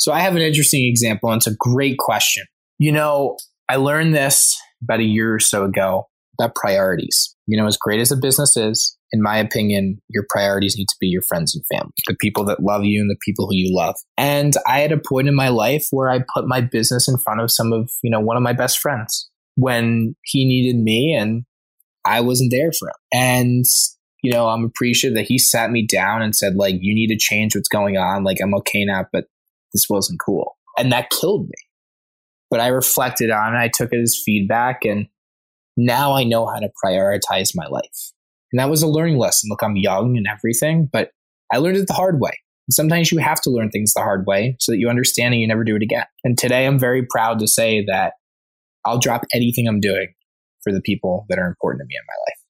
So 0.00 0.12
I 0.12 0.20
have 0.20 0.34
an 0.34 0.40
interesting 0.40 0.86
example, 0.86 1.30
and 1.30 1.38
it's 1.38 1.46
a 1.46 1.54
great 1.58 1.98
question. 1.98 2.44
You 2.78 2.90
know, 2.90 3.36
I 3.68 3.76
learned 3.76 4.14
this 4.14 4.58
about 4.82 5.00
a 5.00 5.04
year 5.04 5.34
or 5.34 5.40
so 5.40 5.64
ago 5.64 6.08
about 6.38 6.54
priorities. 6.54 7.36
You 7.46 7.58
know, 7.60 7.66
as 7.66 7.76
great 7.76 8.00
as 8.00 8.10
a 8.10 8.16
business 8.16 8.56
is, 8.56 8.96
in 9.12 9.20
my 9.20 9.36
opinion, 9.36 10.00
your 10.08 10.24
priorities 10.30 10.74
need 10.78 10.88
to 10.88 10.96
be 11.00 11.08
your 11.08 11.20
friends 11.20 11.54
and 11.54 11.62
family, 11.66 11.92
the 12.06 12.16
people 12.18 12.46
that 12.46 12.62
love 12.62 12.82
you 12.84 12.98
and 13.02 13.10
the 13.10 13.18
people 13.22 13.46
who 13.46 13.54
you 13.54 13.76
love. 13.76 13.94
And 14.16 14.54
I 14.66 14.80
had 14.80 14.90
a 14.90 14.96
point 14.98 15.28
in 15.28 15.34
my 15.34 15.48
life 15.48 15.88
where 15.90 16.08
I 16.08 16.20
put 16.34 16.46
my 16.46 16.62
business 16.62 17.06
in 17.06 17.18
front 17.18 17.42
of 17.42 17.50
some 17.50 17.70
of, 17.70 17.90
you 18.02 18.10
know, 18.10 18.20
one 18.20 18.38
of 18.38 18.42
my 18.42 18.54
best 18.54 18.78
friends 18.78 19.28
when 19.56 20.16
he 20.24 20.46
needed 20.46 20.80
me 20.80 21.14
and 21.14 21.44
I 22.06 22.22
wasn't 22.22 22.52
there 22.52 22.72
for 22.72 22.88
him. 22.88 22.94
And, 23.12 23.64
you 24.22 24.32
know, 24.32 24.48
I'm 24.48 24.64
appreciative 24.64 25.14
that 25.16 25.26
he 25.26 25.36
sat 25.36 25.70
me 25.70 25.86
down 25.86 26.22
and 26.22 26.34
said, 26.34 26.54
like, 26.54 26.76
you 26.80 26.94
need 26.94 27.08
to 27.08 27.18
change 27.18 27.54
what's 27.54 27.68
going 27.68 27.98
on. 27.98 28.24
Like, 28.24 28.38
I'm 28.42 28.54
okay 28.54 28.86
now, 28.86 29.04
but 29.12 29.24
this 29.72 29.86
wasn't 29.88 30.20
cool. 30.24 30.56
And 30.78 30.92
that 30.92 31.10
killed 31.10 31.46
me. 31.46 31.54
But 32.50 32.60
I 32.60 32.68
reflected 32.68 33.30
on 33.30 33.54
it, 33.54 33.58
I 33.58 33.70
took 33.72 33.92
it 33.92 34.00
as 34.00 34.20
feedback, 34.24 34.84
and 34.84 35.06
now 35.76 36.14
I 36.14 36.24
know 36.24 36.46
how 36.46 36.58
to 36.58 36.70
prioritize 36.84 37.52
my 37.54 37.66
life. 37.66 38.12
And 38.52 38.58
that 38.58 38.70
was 38.70 38.82
a 38.82 38.88
learning 38.88 39.18
lesson. 39.18 39.48
Look, 39.48 39.62
I'm 39.62 39.76
young 39.76 40.16
and 40.16 40.26
everything, 40.30 40.88
but 40.92 41.10
I 41.52 41.58
learned 41.58 41.76
it 41.76 41.86
the 41.86 41.94
hard 41.94 42.20
way. 42.20 42.32
And 42.66 42.74
sometimes 42.74 43.12
you 43.12 43.18
have 43.18 43.40
to 43.42 43.50
learn 43.50 43.70
things 43.70 43.92
the 43.94 44.02
hard 44.02 44.26
way 44.26 44.56
so 44.58 44.72
that 44.72 44.78
you 44.78 44.88
understand 44.88 45.34
and 45.34 45.40
you 45.40 45.46
never 45.46 45.64
do 45.64 45.76
it 45.76 45.82
again. 45.82 46.06
And 46.24 46.36
today 46.36 46.66
I'm 46.66 46.78
very 46.78 47.04
proud 47.04 47.38
to 47.40 47.48
say 47.48 47.84
that 47.86 48.14
I'll 48.84 48.98
drop 48.98 49.24
anything 49.32 49.68
I'm 49.68 49.80
doing 49.80 50.08
for 50.62 50.72
the 50.72 50.80
people 50.80 51.26
that 51.28 51.38
are 51.38 51.46
important 51.46 51.80
to 51.80 51.86
me 51.86 51.94
in 51.94 52.06
my 52.06 52.14
life. 52.26 52.40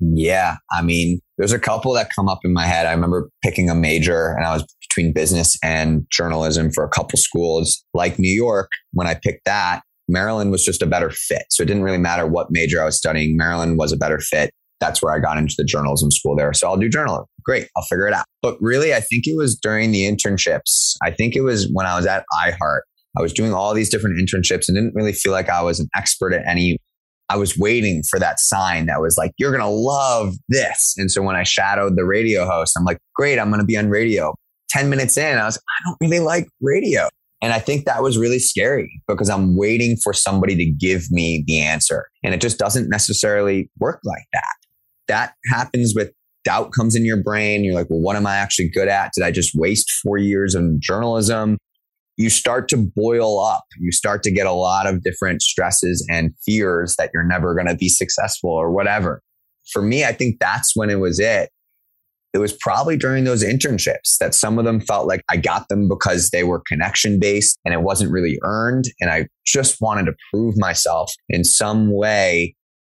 Yeah. 0.00 0.56
I 0.70 0.82
mean, 0.82 1.20
there's 1.36 1.52
a 1.52 1.58
couple 1.58 1.92
that 1.94 2.14
come 2.14 2.28
up 2.28 2.40
in 2.44 2.52
my 2.52 2.64
head. 2.64 2.86
I 2.86 2.92
remember 2.92 3.30
picking 3.42 3.68
a 3.70 3.74
major 3.74 4.28
and 4.28 4.44
I 4.44 4.52
was 4.52 4.64
between 4.98 5.12
business 5.12 5.56
and 5.62 6.04
journalism 6.10 6.72
for 6.72 6.82
a 6.82 6.88
couple 6.88 7.16
schools. 7.18 7.84
Like 7.94 8.18
New 8.18 8.32
York, 8.32 8.68
when 8.92 9.06
I 9.06 9.14
picked 9.14 9.44
that, 9.44 9.82
Maryland 10.08 10.50
was 10.50 10.64
just 10.64 10.82
a 10.82 10.86
better 10.86 11.10
fit. 11.10 11.44
So 11.50 11.62
it 11.62 11.66
didn't 11.66 11.84
really 11.84 11.98
matter 11.98 12.26
what 12.26 12.48
major 12.50 12.82
I 12.82 12.84
was 12.84 12.96
studying. 12.96 13.36
Maryland 13.36 13.78
was 13.78 13.92
a 13.92 13.96
better 13.96 14.18
fit. 14.18 14.50
That's 14.80 15.00
where 15.02 15.12
I 15.12 15.20
got 15.20 15.38
into 15.38 15.54
the 15.56 15.64
journalism 15.64 16.10
school 16.10 16.36
there. 16.36 16.52
So 16.52 16.68
I'll 16.68 16.76
do 16.76 16.88
journalism. 16.88 17.26
Great. 17.44 17.68
I'll 17.76 17.84
figure 17.84 18.08
it 18.08 18.14
out. 18.14 18.24
But 18.42 18.56
really, 18.60 18.92
I 18.94 19.00
think 19.00 19.26
it 19.26 19.36
was 19.36 19.56
during 19.56 19.92
the 19.92 20.02
internships. 20.02 20.94
I 21.02 21.10
think 21.10 21.36
it 21.36 21.42
was 21.42 21.68
when 21.72 21.86
I 21.86 21.96
was 21.96 22.06
at 22.06 22.24
iHeart. 22.32 22.80
I 23.16 23.22
was 23.22 23.32
doing 23.32 23.52
all 23.52 23.74
these 23.74 23.90
different 23.90 24.18
internships 24.18 24.68
and 24.68 24.76
didn't 24.76 24.94
really 24.94 25.12
feel 25.12 25.32
like 25.32 25.48
I 25.48 25.62
was 25.62 25.80
an 25.80 25.88
expert 25.96 26.32
at 26.32 26.46
any 26.46 26.78
I 27.30 27.36
was 27.36 27.58
waiting 27.58 28.02
for 28.08 28.18
that 28.18 28.40
sign 28.40 28.86
that 28.86 29.02
was 29.02 29.18
like, 29.18 29.32
you're 29.36 29.50
going 29.50 29.62
to 29.62 29.68
love 29.68 30.34
this. 30.48 30.94
And 30.96 31.10
so 31.10 31.20
when 31.20 31.36
I 31.36 31.42
shadowed 31.42 31.94
the 31.94 32.06
radio 32.06 32.46
host, 32.46 32.74
I'm 32.74 32.84
like, 32.84 32.96
great, 33.14 33.38
I'm 33.38 33.50
going 33.50 33.60
to 33.60 33.66
be 33.66 33.76
on 33.76 33.90
radio. 33.90 34.34
10 34.70 34.90
minutes 34.90 35.16
in, 35.16 35.38
I 35.38 35.44
was, 35.44 35.56
I 35.56 35.88
don't 35.88 35.96
really 36.00 36.24
like 36.24 36.48
radio. 36.60 37.08
And 37.40 37.52
I 37.52 37.60
think 37.60 37.84
that 37.84 38.02
was 38.02 38.18
really 38.18 38.40
scary 38.40 39.00
because 39.06 39.30
I'm 39.30 39.56
waiting 39.56 39.96
for 40.02 40.12
somebody 40.12 40.56
to 40.56 40.64
give 40.64 41.10
me 41.10 41.44
the 41.46 41.60
answer. 41.60 42.06
And 42.24 42.34
it 42.34 42.40
just 42.40 42.58
doesn't 42.58 42.88
necessarily 42.88 43.70
work 43.78 44.00
like 44.04 44.24
that. 44.32 44.54
That 45.06 45.34
happens 45.52 45.94
with 45.94 46.12
doubt 46.44 46.72
comes 46.72 46.96
in 46.96 47.04
your 47.04 47.22
brain. 47.22 47.62
You're 47.62 47.74
like, 47.74 47.88
well, 47.90 48.00
what 48.00 48.16
am 48.16 48.26
I 48.26 48.36
actually 48.36 48.70
good 48.70 48.88
at? 48.88 49.12
Did 49.14 49.24
I 49.24 49.30
just 49.30 49.52
waste 49.54 49.88
four 50.02 50.18
years 50.18 50.54
in 50.54 50.78
journalism? 50.82 51.58
you 52.18 52.28
start 52.28 52.68
to 52.68 52.76
boil 52.76 53.40
up. 53.40 53.64
You 53.78 53.92
start 53.92 54.24
to 54.24 54.30
get 54.32 54.46
a 54.46 54.52
lot 54.52 54.86
of 54.86 55.02
different 55.04 55.40
stresses 55.40 56.04
and 56.10 56.34
fears 56.44 56.96
that 56.98 57.10
you're 57.14 57.24
never 57.24 57.54
going 57.54 57.68
to 57.68 57.76
be 57.76 57.88
successful 57.88 58.50
or 58.50 58.72
whatever. 58.72 59.22
For 59.72 59.82
me, 59.82 60.04
I 60.04 60.12
think 60.12 60.40
that's 60.40 60.74
when 60.74 60.90
it 60.90 60.96
was 60.96 61.20
it. 61.20 61.50
It 62.34 62.38
was 62.38 62.52
probably 62.52 62.96
during 62.96 63.24
those 63.24 63.42
internships 63.42 64.18
that 64.20 64.34
some 64.34 64.58
of 64.58 64.64
them 64.64 64.80
felt 64.80 65.06
like 65.06 65.22
I 65.30 65.36
got 65.36 65.68
them 65.68 65.88
because 65.88 66.30
they 66.30 66.44
were 66.44 66.62
connection 66.66 67.18
based 67.18 67.58
and 67.64 67.72
it 67.72 67.82
wasn't 67.82 68.12
really 68.12 68.38
earned. 68.42 68.84
And 69.00 69.10
I 69.10 69.28
just 69.46 69.80
wanted 69.80 70.06
to 70.06 70.14
prove 70.30 70.54
myself 70.58 71.12
in 71.30 71.42
some 71.42 71.90
way, 71.94 72.54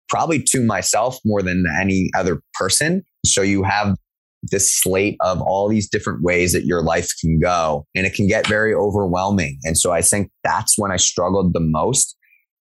probably 0.09 0.43
to 0.49 0.65
myself 0.65 1.19
more 1.25 1.43
than 1.43 1.65
any 1.81 2.11
other 2.17 2.43
person. 2.59 3.05
So 3.25 3.43
you 3.43 3.63
have 3.63 3.97
this 4.43 4.75
slate 4.75 5.17
of 5.21 5.41
all 5.43 5.69
these 5.69 5.89
different 5.89 6.23
ways 6.23 6.53
that 6.53 6.65
your 6.65 6.83
life 6.83 7.11
can 7.21 7.39
go 7.39 7.87
and 7.95 8.07
it 8.07 8.15
can 8.15 8.27
get 8.27 8.47
very 8.47 8.75
overwhelming. 8.75 9.59
And 9.65 9.77
so 9.77 9.93
I 9.93 10.03
think 10.03 10.31
that's 10.43 10.79
when 10.79 10.91
I 10.91 10.97
struggled 10.97 11.53
the 11.53 11.61
most. 11.61 12.17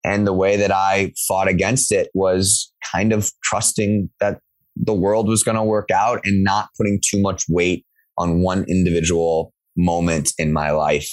And 0.03 0.25
the 0.25 0.34
way 0.34 0.55
that 0.55 0.72
I 0.72 1.13
fought 1.27 1.48
against 1.48 1.91
it 1.91 2.10
was 2.13 2.72
kind 2.91 3.12
of 3.12 3.29
trusting 3.43 4.10
that 4.19 4.39
the 4.75 4.94
world 4.94 5.27
was 5.27 5.44
going 5.44 5.58
to 5.58 5.63
work 5.63 5.89
out 5.91 6.20
and 6.24 6.44
not 6.44 6.70
putting 6.77 7.00
too 7.03 7.22
much 7.22 7.44
weight 7.50 7.86
on 8.17 8.41
one 8.41 8.65
individual 8.67 9.53
moment 9.75 10.32
in 10.38 10.53
my 10.53 10.72
life. 10.72 11.10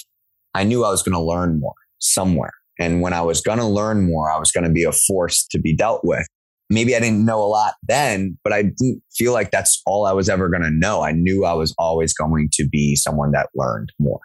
I 0.53 0.63
knew 0.63 0.83
I 0.83 0.89
was 0.89 1.03
going 1.03 1.15
to 1.15 1.21
learn 1.21 1.59
more 1.59 1.73
somewhere. 1.99 2.53
And 2.79 3.01
when 3.01 3.13
I 3.13 3.21
was 3.21 3.41
going 3.41 3.59
to 3.59 3.65
learn 3.65 4.05
more, 4.05 4.31
I 4.31 4.39
was 4.39 4.51
going 4.51 4.63
to 4.63 4.69
be 4.69 4.83
a 4.83 4.91
force 4.91 5.45
to 5.51 5.59
be 5.59 5.75
dealt 5.75 6.01
with 6.03 6.27
maybe 6.73 6.95
I 6.95 6.99
didn't 6.99 7.25
know 7.25 7.41
a 7.41 7.45
lot 7.45 7.75
then, 7.83 8.37
but 8.43 8.51
I 8.51 8.63
didn't 8.63 9.01
feel 9.15 9.33
like 9.33 9.51
that's 9.51 9.81
all 9.85 10.05
I 10.05 10.13
was 10.13 10.27
ever 10.29 10.49
going 10.49 10.63
to 10.63 10.71
know. 10.71 11.01
I 11.01 11.11
knew 11.11 11.45
I 11.45 11.53
was 11.53 11.73
always 11.77 12.13
going 12.13 12.49
to 12.53 12.67
be 12.67 12.95
someone 12.95 13.31
that 13.31 13.49
learned 13.55 13.91
more. 13.99 14.21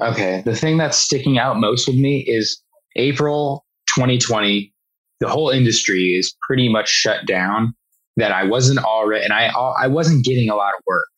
Okay. 0.00 0.42
The 0.44 0.56
thing 0.56 0.76
that's 0.76 0.98
sticking 0.98 1.38
out 1.38 1.58
most 1.58 1.86
with 1.86 1.96
me 1.96 2.24
is 2.26 2.60
April 2.96 3.64
2020. 3.96 4.72
The 5.20 5.28
whole 5.28 5.50
industry 5.50 6.16
is 6.18 6.34
pretty 6.46 6.68
much 6.68 6.88
shut 6.88 7.26
down. 7.26 7.74
That 8.16 8.30
I 8.30 8.44
wasn't 8.44 8.78
already, 8.78 9.24
and 9.24 9.32
I 9.32 9.46
I 9.46 9.88
wasn't 9.88 10.24
getting 10.24 10.48
a 10.48 10.54
lot 10.54 10.74
of 10.74 10.80
work, 10.86 11.08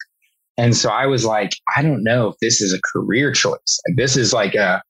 and 0.56 0.76
so 0.76 0.88
I 0.88 1.06
was 1.06 1.24
like, 1.24 1.52
I 1.76 1.82
don't 1.82 2.02
know 2.02 2.28
if 2.28 2.36
this 2.40 2.60
is 2.60 2.72
a 2.72 2.80
career 2.92 3.32
choice. 3.32 3.80
Like 3.88 3.96
this 3.96 4.16
is 4.16 4.32
like 4.32 4.54
a 4.54 4.82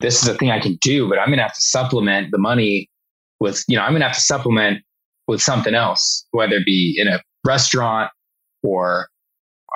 this 0.00 0.22
is 0.22 0.28
a 0.28 0.34
thing 0.34 0.50
I 0.50 0.60
can 0.60 0.78
do, 0.80 1.08
but 1.08 1.18
I'm 1.18 1.30
gonna 1.30 1.42
have 1.42 1.54
to 1.54 1.60
supplement 1.60 2.30
the 2.30 2.38
money 2.38 2.88
with, 3.40 3.64
you 3.68 3.76
know, 3.76 3.82
I'm 3.82 3.92
going 3.92 4.00
to 4.00 4.08
have 4.08 4.16
to 4.16 4.20
supplement 4.20 4.82
with 5.26 5.40
something 5.40 5.74
else, 5.74 6.26
whether 6.32 6.56
it 6.56 6.66
be 6.66 6.96
in 6.98 7.08
a 7.08 7.20
restaurant 7.46 8.10
or 8.62 9.08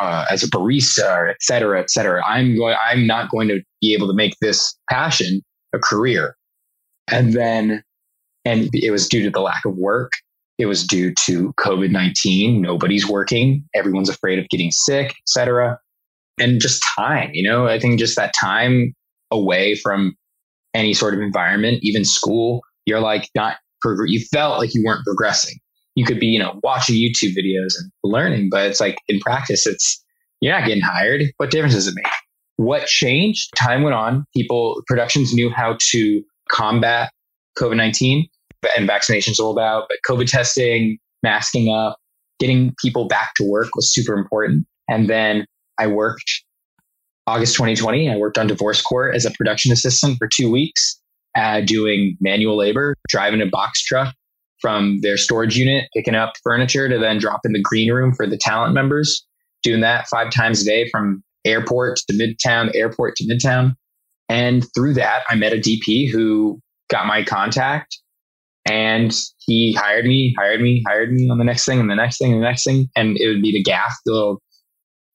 uh, 0.01 0.25
as 0.31 0.43
a 0.43 0.49
barista, 0.49 1.31
et 1.31 1.37
cetera, 1.41 1.81
et 1.81 1.91
cetera. 1.91 2.25
I'm 2.27 2.57
going, 2.57 2.77
I'm 2.85 3.07
not 3.07 3.31
going 3.31 3.49
to 3.49 3.61
be 3.81 3.95
able 3.95 4.09
to 4.09 4.15
make 4.15 4.35
this 4.41 4.77
passion 4.91 5.43
a 5.75 5.79
career. 5.79 6.37
And 7.11 7.35
then, 7.35 7.83
and 8.45 8.69
it 8.73 8.91
was 8.91 9.09
due 9.09 9.23
to 9.23 9.31
the 9.31 9.41
lack 9.41 9.65
of 9.65 9.77
work. 9.77 10.13
It 10.59 10.67
was 10.67 10.87
due 10.87 11.13
to 11.27 11.53
COVID 11.59 11.91
19. 11.91 12.61
Nobody's 12.61 13.09
working. 13.09 13.65
Everyone's 13.75 14.09
afraid 14.09 14.39
of 14.39 14.49
getting 14.49 14.71
sick, 14.71 15.11
et 15.11 15.29
cetera. 15.29 15.79
And 16.39 16.61
just 16.61 16.83
time, 16.97 17.31
you 17.33 17.49
know, 17.49 17.67
I 17.67 17.79
think 17.79 17.99
just 17.99 18.17
that 18.17 18.33
time 18.39 18.95
away 19.31 19.75
from 19.77 20.15
any 20.75 20.95
sort 20.95 21.15
of 21.15 21.21
environment, 21.21 21.81
even 21.83 22.05
school, 22.05 22.63
you're 22.87 23.01
like 23.01 23.29
not, 23.35 23.57
you 24.07 24.21
felt 24.33 24.59
like 24.59 24.75
you 24.75 24.83
weren't 24.85 25.05
progressing 25.05 25.57
you 25.95 26.05
could 26.05 26.19
be, 26.19 26.27
you 26.27 26.39
know, 26.39 26.59
watching 26.63 26.97
YouTube 26.97 27.37
videos 27.37 27.75
and 27.79 27.91
learning, 28.03 28.49
but 28.51 28.67
it's 28.67 28.81
like 28.81 28.99
in 29.09 29.21
practice, 29.21 29.67
it's 29.67 30.03
you're 30.41 30.53
not 30.53 30.67
getting 30.67 30.83
hired. 30.83 31.23
What 31.37 31.51
difference 31.51 31.75
does 31.75 31.87
it 31.87 31.95
make? 31.95 32.07
What 32.57 32.87
changed? 32.87 33.51
Time 33.57 33.83
went 33.83 33.95
on. 33.95 34.25
People, 34.35 34.83
productions 34.87 35.33
knew 35.33 35.51
how 35.51 35.77
to 35.91 36.23
combat 36.51 37.13
COVID 37.59 37.77
19 37.77 38.27
and 38.77 38.89
vaccinations 38.89 39.39
rolled 39.39 39.59
out, 39.59 39.87
but 39.89 39.99
COVID 40.09 40.31
testing, 40.31 40.99
masking 41.23 41.73
up, 41.73 41.97
getting 42.39 42.75
people 42.83 43.07
back 43.07 43.35
to 43.37 43.45
work 43.45 43.75
was 43.75 43.93
super 43.93 44.15
important. 44.15 44.67
And 44.89 45.09
then 45.09 45.47
I 45.79 45.87
worked 45.87 46.43
August 47.27 47.55
2020. 47.55 48.11
I 48.11 48.17
worked 48.17 48.39
on 48.39 48.47
Divorce 48.47 48.83
Court 48.83 49.15
as 49.15 49.25
a 49.25 49.31
production 49.31 49.73
assistant 49.73 50.19
for 50.19 50.29
two 50.29 50.51
weeks, 50.51 51.01
uh, 51.37 51.61
doing 51.61 52.17
manual 52.21 52.57
labor, 52.57 52.97
driving 53.09 53.41
a 53.41 53.47
box 53.47 53.83
truck 53.83 54.15
from 54.61 55.01
their 55.03 55.17
storage 55.17 55.57
unit, 55.57 55.89
picking 55.95 56.15
up 56.15 56.33
furniture 56.43 56.89
to 56.89 56.99
then 56.99 57.19
drop 57.19 57.41
in 57.45 57.53
the 57.53 57.63
green 57.63 57.93
room 57.93 58.13
for 58.15 58.27
the 58.27 58.37
talent 58.37 58.75
members, 58.75 59.25
doing 59.63 59.81
that 59.81 60.09
five 60.09 60.31
times 60.31 60.63
a 60.63 60.65
day 60.65 60.89
from 60.91 61.23
airport 61.45 61.99
to 62.09 62.13
midtown, 62.15 62.71
airport 62.75 63.17
to 63.17 63.25
midtown. 63.25 63.75
And 64.29 64.65
through 64.75 64.95
that, 64.95 65.23
I 65.29 65.35
met 65.35 65.53
a 65.53 65.57
DP 65.57 66.11
who 66.11 66.61
got 66.89 67.07
my 67.07 67.25
contact 67.25 67.99
and 68.67 69.13
he 69.39 69.73
hired 69.73 70.05
me, 70.05 70.35
hired 70.39 70.61
me, 70.61 70.83
hired 70.87 71.13
me 71.13 71.29
on 71.29 71.39
the 71.39 71.45
next 71.45 71.65
thing 71.65 71.81
and 71.81 71.91
the 71.91 71.95
next 71.95 72.19
thing 72.19 72.33
and 72.33 72.43
the 72.43 72.47
next 72.47 72.65
thing. 72.65 72.89
And 72.97 73.17
it 73.19 73.29
would 73.29 73.43
be 73.43 73.53
the 73.53 73.63
gaff, 73.63 73.93
the 74.05 74.13
little, 74.13 74.41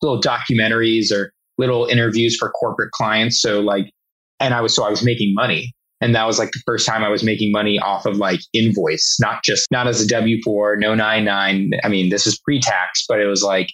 little 0.01 0.22
documentaries 0.22 1.12
or 1.12 1.32
little 1.58 1.86
interviews 1.86 2.36
for 2.38 2.51
corporate 2.51 2.92
clients. 2.92 3.42
So 3.42 3.62
like, 3.62 3.92
and 4.39 4.54
I 4.54 4.62
was, 4.62 4.75
so 4.75 4.84
I 4.84 4.89
was 4.89 5.04
making 5.04 5.34
money 5.34 5.74
and 6.01 6.13
that 6.13 6.25
was 6.25 6.38
like 6.38 6.51
the 6.51 6.62
first 6.66 6.86
time 6.86 7.04
I 7.04 7.10
was 7.10 7.24
making 7.24 7.51
money 7.51 7.80
off 7.80 8.06
of 8.06 8.18
like 8.18 8.39
invoice, 8.54 9.18
not 9.20 9.44
just, 9.44 9.68
not 9.72 9.88
as 9.88 10.01
a 10.01 10.08
W 10.08 10.38
4, 10.44 10.77
no 10.77 10.94
99. 10.94 11.72
I 11.84 11.88
mean, 11.88 12.10
this 12.10 12.27
is 12.27 12.39
pre 12.39 12.60
tax, 12.60 13.06
but 13.08 13.20
it 13.20 13.25
was 13.25 13.42
like 13.42 13.70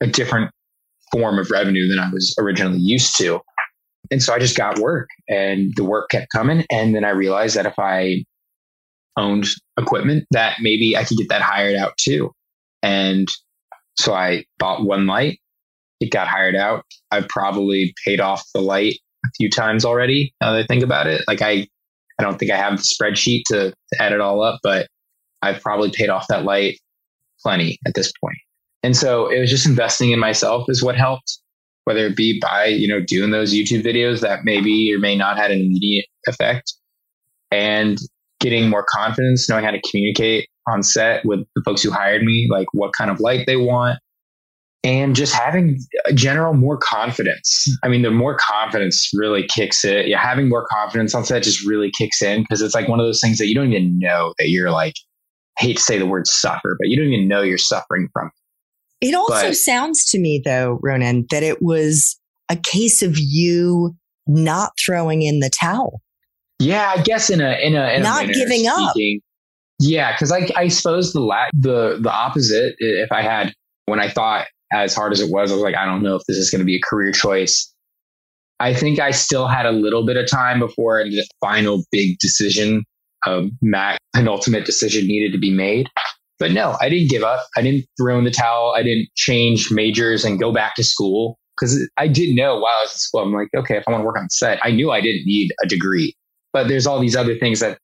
a 0.00 0.06
different 0.06 0.50
form 1.12 1.38
of 1.38 1.50
revenue 1.50 1.86
than 1.88 1.98
I 1.98 2.10
was 2.10 2.34
originally 2.40 2.80
used 2.80 3.16
to. 3.18 3.40
And 4.10 4.22
so 4.22 4.34
I 4.34 4.38
just 4.38 4.56
got 4.56 4.80
work 4.80 5.08
and 5.28 5.72
the 5.76 5.84
work 5.84 6.10
kept 6.10 6.26
coming. 6.32 6.66
And 6.70 6.94
then 6.94 7.04
I 7.04 7.10
realized 7.10 7.54
that 7.56 7.66
if 7.66 7.78
I 7.78 8.24
owned 9.16 9.46
equipment, 9.78 10.24
that 10.30 10.56
maybe 10.60 10.96
I 10.96 11.04
could 11.04 11.18
get 11.18 11.28
that 11.28 11.42
hired 11.42 11.76
out 11.76 11.92
too. 11.98 12.32
And 12.82 13.28
so 13.96 14.14
I 14.14 14.44
bought 14.58 14.84
one 14.84 15.06
light. 15.06 15.38
It 16.00 16.10
got 16.10 16.28
hired 16.28 16.56
out. 16.56 16.84
I've 17.10 17.28
probably 17.28 17.94
paid 18.04 18.20
off 18.20 18.44
the 18.54 18.60
light 18.60 18.98
a 19.24 19.28
few 19.36 19.50
times 19.50 19.84
already. 19.84 20.34
Now 20.40 20.52
that 20.52 20.64
I 20.64 20.66
think 20.66 20.82
about 20.82 21.06
it, 21.06 21.22
like 21.28 21.42
I, 21.42 21.66
I 22.18 22.22
don't 22.22 22.38
think 22.38 22.50
I 22.50 22.56
have 22.56 22.78
the 22.78 22.82
spreadsheet 22.82 23.42
to, 23.46 23.70
to 23.70 24.02
add 24.02 24.12
it 24.12 24.20
all 24.20 24.42
up, 24.42 24.58
but 24.62 24.88
I've 25.42 25.60
probably 25.60 25.90
paid 25.90 26.08
off 26.08 26.26
that 26.28 26.44
light 26.44 26.78
plenty 27.42 27.78
at 27.86 27.94
this 27.94 28.12
point. 28.22 28.38
And 28.82 28.96
so 28.96 29.28
it 29.28 29.38
was 29.38 29.50
just 29.50 29.66
investing 29.66 30.10
in 30.10 30.18
myself 30.18 30.64
is 30.68 30.82
what 30.82 30.96
helped, 30.96 31.38
whether 31.84 32.06
it 32.06 32.16
be 32.16 32.40
by, 32.40 32.66
you 32.66 32.88
know, 32.88 33.00
doing 33.00 33.30
those 33.30 33.54
YouTube 33.54 33.84
videos 33.84 34.20
that 34.20 34.40
maybe 34.44 34.92
or 34.92 34.98
may 34.98 35.16
not 35.16 35.36
had 35.36 35.50
an 35.50 35.60
immediate 35.60 36.06
effect 36.26 36.74
and 37.52 37.98
getting 38.42 38.68
more 38.68 38.84
confidence, 38.86 39.48
knowing 39.48 39.64
how 39.64 39.70
to 39.70 39.80
communicate 39.90 40.48
on 40.68 40.82
set 40.82 41.24
with 41.24 41.40
the 41.56 41.62
folks 41.64 41.82
who 41.82 41.90
hired 41.90 42.22
me, 42.22 42.48
like 42.50 42.66
what 42.72 42.92
kind 42.96 43.10
of 43.10 43.20
light 43.20 43.46
they 43.46 43.56
want, 43.56 43.98
and 44.84 45.14
just 45.16 45.32
having 45.32 45.78
a 46.04 46.12
general 46.12 46.52
more 46.52 46.76
confidence. 46.76 47.66
I 47.82 47.88
mean, 47.88 48.02
the 48.02 48.10
more 48.10 48.36
confidence 48.36 49.10
really 49.14 49.46
kicks 49.46 49.84
it. 49.84 50.08
Yeah, 50.08 50.20
having 50.20 50.48
more 50.48 50.66
confidence 50.70 51.14
on 51.14 51.24
set 51.24 51.44
just 51.44 51.66
really 51.66 51.90
kicks 51.96 52.20
in 52.20 52.42
because 52.42 52.60
it's 52.60 52.74
like 52.74 52.88
one 52.88 53.00
of 53.00 53.06
those 53.06 53.20
things 53.20 53.38
that 53.38 53.46
you 53.46 53.54
don't 53.54 53.72
even 53.72 53.98
know 53.98 54.34
that 54.38 54.48
you're 54.48 54.70
like, 54.70 54.94
I 55.60 55.64
hate 55.64 55.76
to 55.76 55.82
say 55.82 55.98
the 55.98 56.06
word 56.06 56.26
suffer, 56.26 56.76
but 56.78 56.88
you 56.88 56.96
don't 56.96 57.12
even 57.12 57.28
know 57.28 57.42
you're 57.42 57.58
suffering 57.58 58.08
from. 58.12 58.30
It 59.00 59.14
also 59.14 59.48
but, 59.48 59.56
sounds 59.56 60.04
to 60.10 60.18
me, 60.18 60.40
though, 60.44 60.78
Ronen, 60.84 61.28
that 61.30 61.42
it 61.42 61.60
was 61.60 62.18
a 62.48 62.56
case 62.56 63.02
of 63.02 63.18
you 63.18 63.96
not 64.26 64.72
throwing 64.84 65.22
in 65.22 65.40
the 65.40 65.50
towel. 65.50 66.00
Yeah, 66.62 66.94
I 66.96 67.02
guess 67.02 67.30
in 67.30 67.40
a 67.40 67.58
in 67.60 67.74
a 67.74 67.88
in 67.94 68.02
not 68.02 68.24
a 68.24 68.32
giving 68.32 68.66
up. 68.66 68.94
Yeah, 69.80 70.12
because 70.12 70.30
I 70.30 70.48
I 70.56 70.68
suppose 70.68 71.12
the 71.12 71.20
la- 71.20 71.48
the 71.52 71.98
the 72.00 72.10
opposite. 72.10 72.74
If 72.78 73.10
I 73.10 73.22
had 73.22 73.52
when 73.86 74.00
I 74.00 74.08
thought 74.08 74.46
as 74.72 74.94
hard 74.94 75.12
as 75.12 75.20
it 75.20 75.30
was, 75.30 75.50
I 75.50 75.54
was 75.54 75.62
like, 75.62 75.76
I 75.76 75.84
don't 75.84 76.02
know 76.02 76.14
if 76.14 76.22
this 76.28 76.36
is 76.36 76.50
going 76.50 76.60
to 76.60 76.64
be 76.64 76.76
a 76.76 76.80
career 76.80 77.12
choice. 77.12 77.68
I 78.60 78.72
think 78.72 79.00
I 79.00 79.10
still 79.10 79.48
had 79.48 79.66
a 79.66 79.72
little 79.72 80.06
bit 80.06 80.16
of 80.16 80.30
time 80.30 80.60
before 80.60 81.02
the 81.02 81.26
final 81.40 81.82
big 81.90 82.18
decision, 82.20 82.84
um, 83.26 83.58
Mac, 83.60 83.98
an 84.14 84.28
ultimate 84.28 84.64
decision 84.64 85.08
needed 85.08 85.32
to 85.32 85.38
be 85.38 85.50
made. 85.50 85.88
But 86.38 86.52
no, 86.52 86.76
I 86.80 86.88
didn't 86.88 87.10
give 87.10 87.24
up. 87.24 87.44
I 87.56 87.62
didn't 87.62 87.86
throw 88.00 88.18
in 88.18 88.24
the 88.24 88.30
towel. 88.30 88.74
I 88.76 88.82
didn't 88.82 89.08
change 89.16 89.70
majors 89.72 90.24
and 90.24 90.38
go 90.38 90.52
back 90.52 90.76
to 90.76 90.84
school 90.84 91.38
because 91.56 91.88
I 91.96 92.08
did 92.08 92.34
know 92.34 92.54
while 92.54 92.72
I 92.78 92.82
was 92.82 92.92
in 92.92 92.98
school, 92.98 93.22
I'm 93.22 93.32
like, 93.32 93.48
okay, 93.56 93.76
if 93.76 93.84
I 93.86 93.90
want 93.90 94.02
to 94.02 94.06
work 94.06 94.18
on 94.18 94.30
set, 94.30 94.58
I 94.62 94.70
knew 94.70 94.90
I 94.90 95.00
didn't 95.00 95.26
need 95.26 95.50
a 95.62 95.66
degree. 95.66 96.14
But 96.52 96.68
there's 96.68 96.86
all 96.86 97.00
these 97.00 97.16
other 97.16 97.36
things 97.36 97.60
that 97.60 97.78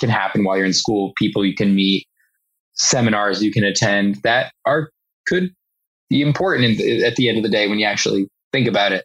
can 0.00 0.10
happen 0.10 0.44
while 0.44 0.56
you're 0.56 0.66
in 0.66 0.72
school, 0.72 1.12
people 1.18 1.44
you 1.44 1.54
can 1.54 1.74
meet, 1.74 2.06
seminars 2.74 3.42
you 3.42 3.52
can 3.52 3.64
attend 3.64 4.16
that 4.22 4.52
are 4.64 4.90
could 5.26 5.50
be 6.08 6.22
important 6.22 6.80
at 6.80 7.16
the 7.16 7.28
end 7.28 7.38
of 7.38 7.44
the 7.44 7.48
day 7.48 7.68
when 7.68 7.78
you 7.78 7.86
actually 7.86 8.28
think 8.52 8.66
about 8.66 8.92
it. 8.92 9.04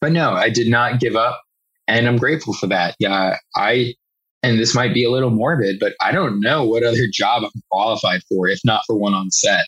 But 0.00 0.12
no, 0.12 0.32
I 0.32 0.50
did 0.50 0.68
not 0.68 1.00
give 1.00 1.16
up. 1.16 1.42
And 1.88 2.06
I'm 2.06 2.18
grateful 2.18 2.54
for 2.54 2.66
that. 2.68 2.94
Yeah, 3.00 3.36
I, 3.56 3.94
and 4.42 4.58
this 4.58 4.74
might 4.74 4.94
be 4.94 5.04
a 5.04 5.10
little 5.10 5.30
morbid, 5.30 5.78
but 5.80 5.94
I 6.00 6.12
don't 6.12 6.40
know 6.40 6.64
what 6.64 6.84
other 6.84 7.06
job 7.12 7.42
I'm 7.44 7.62
qualified 7.70 8.22
for, 8.28 8.48
if 8.48 8.60
not 8.64 8.82
for 8.86 8.96
one 8.96 9.12
on 9.12 9.30
set. 9.30 9.66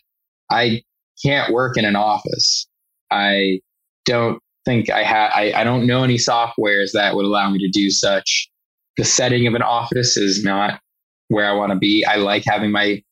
I 0.51 0.83
can't 1.25 1.53
work 1.53 1.77
in 1.77 1.85
an 1.85 1.97
office. 1.97 2.67
I 3.11 3.61
don't 4.05 4.39
think 4.65 4.89
I 4.89 5.03
have, 5.03 5.33
I, 5.35 5.53
I 5.57 5.65
don't 5.65 5.87
know 5.87 6.05
any 6.05 6.17
softwares 6.17 6.93
that 6.93 7.17
would 7.17 7.25
allow 7.25 7.51
me 7.51 7.59
to 7.59 7.69
do 7.69 7.91
such. 7.91 8.49
The 8.97 9.05
setting 9.05 9.47
of 9.47 9.55
an 9.55 9.63
office 9.63 10.17
is 10.17 10.45
not 10.45 10.81
where 11.29 11.49
I 11.49 11.55
want 11.55 11.73
to 11.73 11.79
be. 11.79 12.05
I 12.09 12.17
like 12.17 12.45
having 12.47 12.71
my 12.71 13.03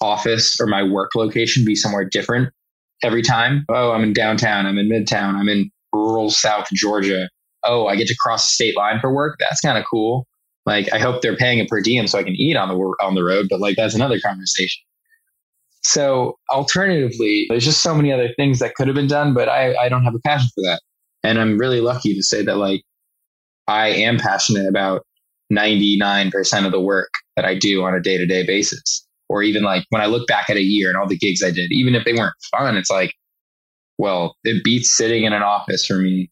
office 0.00 0.60
or 0.60 0.66
my 0.66 0.82
work 0.82 1.10
location 1.14 1.64
be 1.64 1.74
somewhere 1.74 2.04
different 2.04 2.52
every 3.02 3.22
time. 3.22 3.64
Oh, 3.68 3.92
I'm 3.92 4.02
in 4.02 4.12
downtown. 4.12 4.66
I'm 4.66 4.78
in 4.78 4.88
midtown. 4.88 5.34
I'm 5.34 5.48
in 5.48 5.70
rural 5.92 6.30
South 6.30 6.66
Georgia. 6.72 7.28
Oh, 7.64 7.86
I 7.86 7.96
get 7.96 8.06
to 8.08 8.16
cross 8.20 8.44
the 8.44 8.48
state 8.48 8.76
line 8.76 9.00
for 9.00 9.12
work. 9.12 9.36
That's 9.38 9.60
kind 9.60 9.78
of 9.78 9.84
cool. 9.90 10.26
Like, 10.66 10.92
I 10.92 10.98
hope 10.98 11.22
they're 11.22 11.36
paying 11.36 11.60
a 11.60 11.66
per 11.66 11.80
diem 11.80 12.06
so 12.06 12.18
I 12.18 12.22
can 12.22 12.34
eat 12.34 12.56
on 12.56 12.68
the 12.68 12.74
on 13.02 13.14
the 13.14 13.24
road. 13.24 13.46
But 13.48 13.60
like, 13.60 13.76
that's 13.76 13.94
another 13.94 14.20
conversation. 14.20 14.82
So, 15.82 16.38
alternatively, 16.50 17.46
there's 17.48 17.64
just 17.64 17.82
so 17.82 17.94
many 17.94 18.12
other 18.12 18.28
things 18.36 18.58
that 18.58 18.74
could 18.74 18.86
have 18.86 18.94
been 18.94 19.06
done, 19.06 19.32
but 19.32 19.48
I 19.48 19.74
I 19.76 19.88
don't 19.88 20.04
have 20.04 20.14
a 20.14 20.20
passion 20.20 20.50
for 20.54 20.62
that. 20.62 20.80
And 21.22 21.38
I'm 21.38 21.58
really 21.58 21.80
lucky 21.80 22.14
to 22.14 22.22
say 22.22 22.44
that 22.44 22.56
like 22.56 22.82
I 23.66 23.88
am 23.88 24.18
passionate 24.18 24.68
about 24.68 25.02
99% 25.52 26.66
of 26.66 26.72
the 26.72 26.80
work 26.80 27.10
that 27.36 27.44
I 27.44 27.58
do 27.58 27.82
on 27.84 27.94
a 27.94 28.00
day 28.00 28.16
to 28.18 28.26
day 28.26 28.46
basis 28.46 29.06
or 29.30 29.42
even 29.42 29.62
like 29.62 29.84
when 29.90 30.02
I 30.02 30.06
look 30.06 30.26
back 30.26 30.50
at 30.50 30.56
a 30.56 30.62
year 30.62 30.88
and 30.88 30.96
all 30.96 31.06
the 31.06 31.16
gigs 31.16 31.42
I 31.42 31.52
did, 31.52 31.70
even 31.70 31.94
if 31.94 32.04
they 32.04 32.12
weren't 32.12 32.34
fun, 32.50 32.76
it's 32.76 32.90
like, 32.90 33.14
well, 33.96 34.36
it 34.42 34.64
beats 34.64 34.96
sitting 34.96 35.22
in 35.24 35.32
an 35.32 35.42
office 35.42 35.86
for 35.86 35.98
me. 35.98 36.30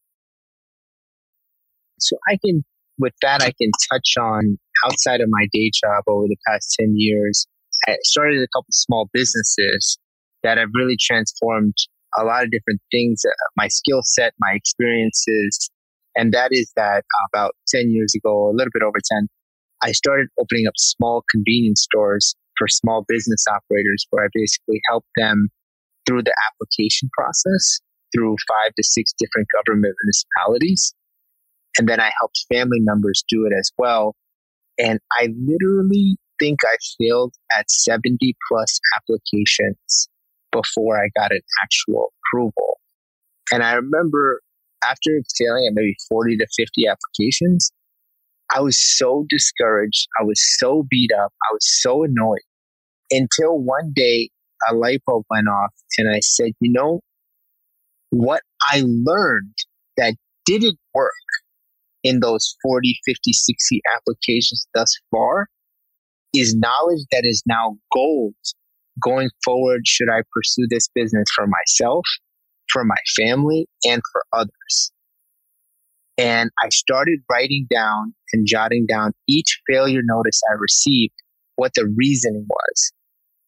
So 2.01 2.17
I 2.29 2.39
can, 2.45 2.65
with 2.99 3.13
that, 3.23 3.41
I 3.41 3.53
can 3.61 3.71
touch 3.93 4.15
on 4.21 4.59
outside 4.85 5.21
of 5.21 5.29
my 5.31 5.47
day 5.53 5.71
job 5.73 6.03
over 6.09 6.27
the 6.27 6.37
past 6.47 6.77
10 6.81 6.95
years. 6.97 7.47
I 7.87 7.97
started 8.03 8.43
a 8.43 8.49
couple 8.49 8.67
small 8.71 9.09
businesses 9.13 9.99
that 10.43 10.59
have 10.59 10.71
really 10.75 10.97
transformed 11.01 11.75
a 12.19 12.25
lot 12.25 12.43
of 12.43 12.51
different 12.51 12.81
things, 12.91 13.23
uh, 13.25 13.31
my 13.57 13.69
skill 13.69 14.01
set, 14.03 14.35
my 14.41 14.55
experiences. 14.55 15.71
And 16.19 16.33
that 16.33 16.49
is 16.51 16.73
that 16.75 17.05
about 17.33 17.55
10 17.69 17.91
years 17.91 18.13
ago, 18.15 18.51
a 18.51 18.53
little 18.53 18.73
bit 18.75 18.83
over 18.83 18.99
10, 19.13 19.29
I 19.83 19.93
started 19.93 20.27
opening 20.41 20.67
up 20.67 20.75
small 20.77 21.23
convenience 21.31 21.83
stores 21.83 22.35
for 22.59 22.67
small 22.67 23.05
business 23.07 23.45
operators 23.49 24.05
where 24.11 24.25
I 24.25 24.29
basically 24.35 24.81
help 24.91 25.05
them 25.17 25.49
through 26.05 26.25
the 26.25 26.35
application 26.51 27.09
process 27.17 27.79
through 28.13 28.37
five 28.49 28.75
to 28.75 28.83
six 28.83 29.13
different 29.17 29.47
government 29.55 29.95
municipalities. 30.03 30.93
And 31.79 31.89
then 31.89 32.01
I 32.01 32.11
helped 32.19 32.47
family 32.53 32.81
members 32.81 33.23
do 33.29 33.47
it 33.47 33.53
as 33.57 33.71
well. 33.79 34.17
And 34.77 34.99
I 35.13 35.29
literally 35.47 36.17
think 36.41 36.59
I 36.65 36.77
failed 37.01 37.35
at 37.57 37.71
70 37.71 38.35
plus 38.51 38.81
applications 38.97 40.09
before 40.51 40.99
I 40.99 41.11
got 41.17 41.31
an 41.31 41.43
actual 41.63 42.13
approval. 42.27 42.81
And 43.53 43.63
I 43.63 43.75
remember 43.75 44.41
after 44.83 45.11
failing 45.37 45.67
at 45.69 45.75
maybe 45.75 45.97
40 46.09 46.37
to 46.37 46.47
50 46.57 46.87
applications, 46.87 47.71
I 48.51 48.61
was 48.61 48.79
so 48.81 49.27
discouraged. 49.29 50.09
I 50.21 50.25
was 50.25 50.41
so 50.59 50.87
beat 50.91 51.11
up. 51.13 51.33
I 51.51 51.53
was 51.53 51.81
so 51.81 52.05
annoyed 52.05 52.41
until 53.11 53.59
one 53.59 53.93
day 53.95 54.31
a 54.69 54.75
light 54.75 55.03
bulb 55.07 55.25
went 55.31 55.49
off 55.49 55.73
and 55.99 56.09
I 56.09 56.21
said, 56.21 56.53
you 56.61 56.73
know, 56.73 57.01
what 58.11 58.43
I 58.63 58.83
learned 58.85 59.55
that 59.97 60.15
didn't 60.47 60.79
work 60.95 61.13
in 62.03 62.21
those 62.21 62.57
40, 62.63 62.99
50, 63.05 63.33
60 63.33 63.83
applications 63.95 64.67
thus 64.75 64.97
far 65.11 65.49
is 66.35 66.55
knowledge 66.55 67.05
that 67.13 67.23
is 67.25 67.43
now 67.47 67.77
gold 67.93 68.35
going 69.03 69.31
forward. 69.45 69.87
Should 69.87 70.09
I 70.09 70.23
pursue 70.33 70.67
this 70.69 70.89
business 70.95 71.27
for 71.35 71.47
myself, 71.47 72.05
for 72.73 72.85
my 72.85 72.97
family, 73.17 73.67
and 73.85 74.03
for 74.13 74.25
others? 74.33 74.93
And 76.17 76.51
I 76.63 76.69
started 76.71 77.21
writing 77.31 77.67
down 77.71 78.15
and 78.33 78.47
jotting 78.47 78.87
down 78.87 79.13
each 79.29 79.61
failure 79.71 80.01
notice 80.03 80.41
I 80.51 80.55
received, 80.59 81.15
what 81.57 81.73
the 81.75 81.93
reasoning 81.97 82.47
was. 82.49 82.93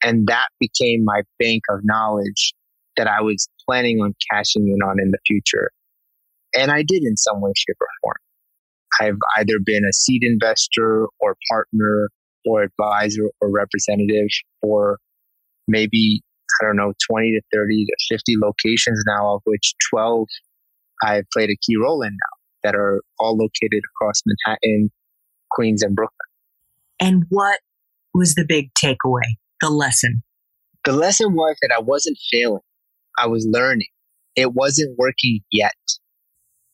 And 0.02 0.26
that 0.28 0.48
became 0.60 1.04
my 1.04 1.22
bank 1.38 1.62
of 1.68 1.80
knowledge 1.82 2.54
that 2.96 3.06
I 3.06 3.22
was 3.22 3.48
planning 3.66 3.98
on 4.00 4.14
cashing 4.30 4.68
in 4.68 4.82
on 4.86 5.00
in 5.00 5.10
the 5.10 5.18
future. 5.26 5.70
And 6.54 6.70
I 6.70 6.82
did 6.86 7.02
in 7.02 7.16
some 7.16 7.40
way, 7.40 7.52
shape, 7.56 7.76
or 7.80 7.86
form. 8.02 8.16
I've 9.00 9.18
either 9.38 9.58
been 9.64 9.84
a 9.84 9.92
seed 9.92 10.22
investor 10.24 11.06
or 11.20 11.36
partner 11.50 12.08
or 12.44 12.62
advisor 12.62 13.30
or 13.40 13.50
representative 13.50 14.28
for 14.60 14.98
maybe, 15.68 16.22
I 16.60 16.64
don't 16.64 16.76
know, 16.76 16.92
20 17.10 17.32
to 17.32 17.40
30 17.52 17.86
to 17.86 17.96
50 18.10 18.34
locations 18.40 19.02
now, 19.06 19.34
of 19.34 19.42
which 19.44 19.74
12 19.90 20.26
I've 21.02 21.24
played 21.32 21.50
a 21.50 21.56
key 21.56 21.76
role 21.76 22.02
in 22.02 22.10
now 22.10 22.36
that 22.62 22.74
are 22.74 23.00
all 23.18 23.36
located 23.36 23.82
across 23.94 24.20
Manhattan, 24.26 24.90
Queens, 25.50 25.82
and 25.82 25.96
Brooklyn. 25.96 26.16
And 27.00 27.24
what 27.30 27.60
was 28.12 28.34
the 28.34 28.44
big 28.46 28.70
takeaway, 28.74 29.36
the 29.60 29.70
lesson? 29.70 30.22
The 30.84 30.92
lesson 30.92 31.34
was 31.34 31.56
that 31.62 31.74
I 31.74 31.80
wasn't 31.80 32.18
failing. 32.30 32.60
I 33.18 33.26
was 33.26 33.46
learning. 33.50 33.88
It 34.36 34.52
wasn't 34.52 34.96
working 34.98 35.40
yet. 35.50 35.74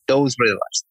Those 0.08 0.36
were 0.38 0.46
the 0.46 0.52
lessons. 0.52 0.85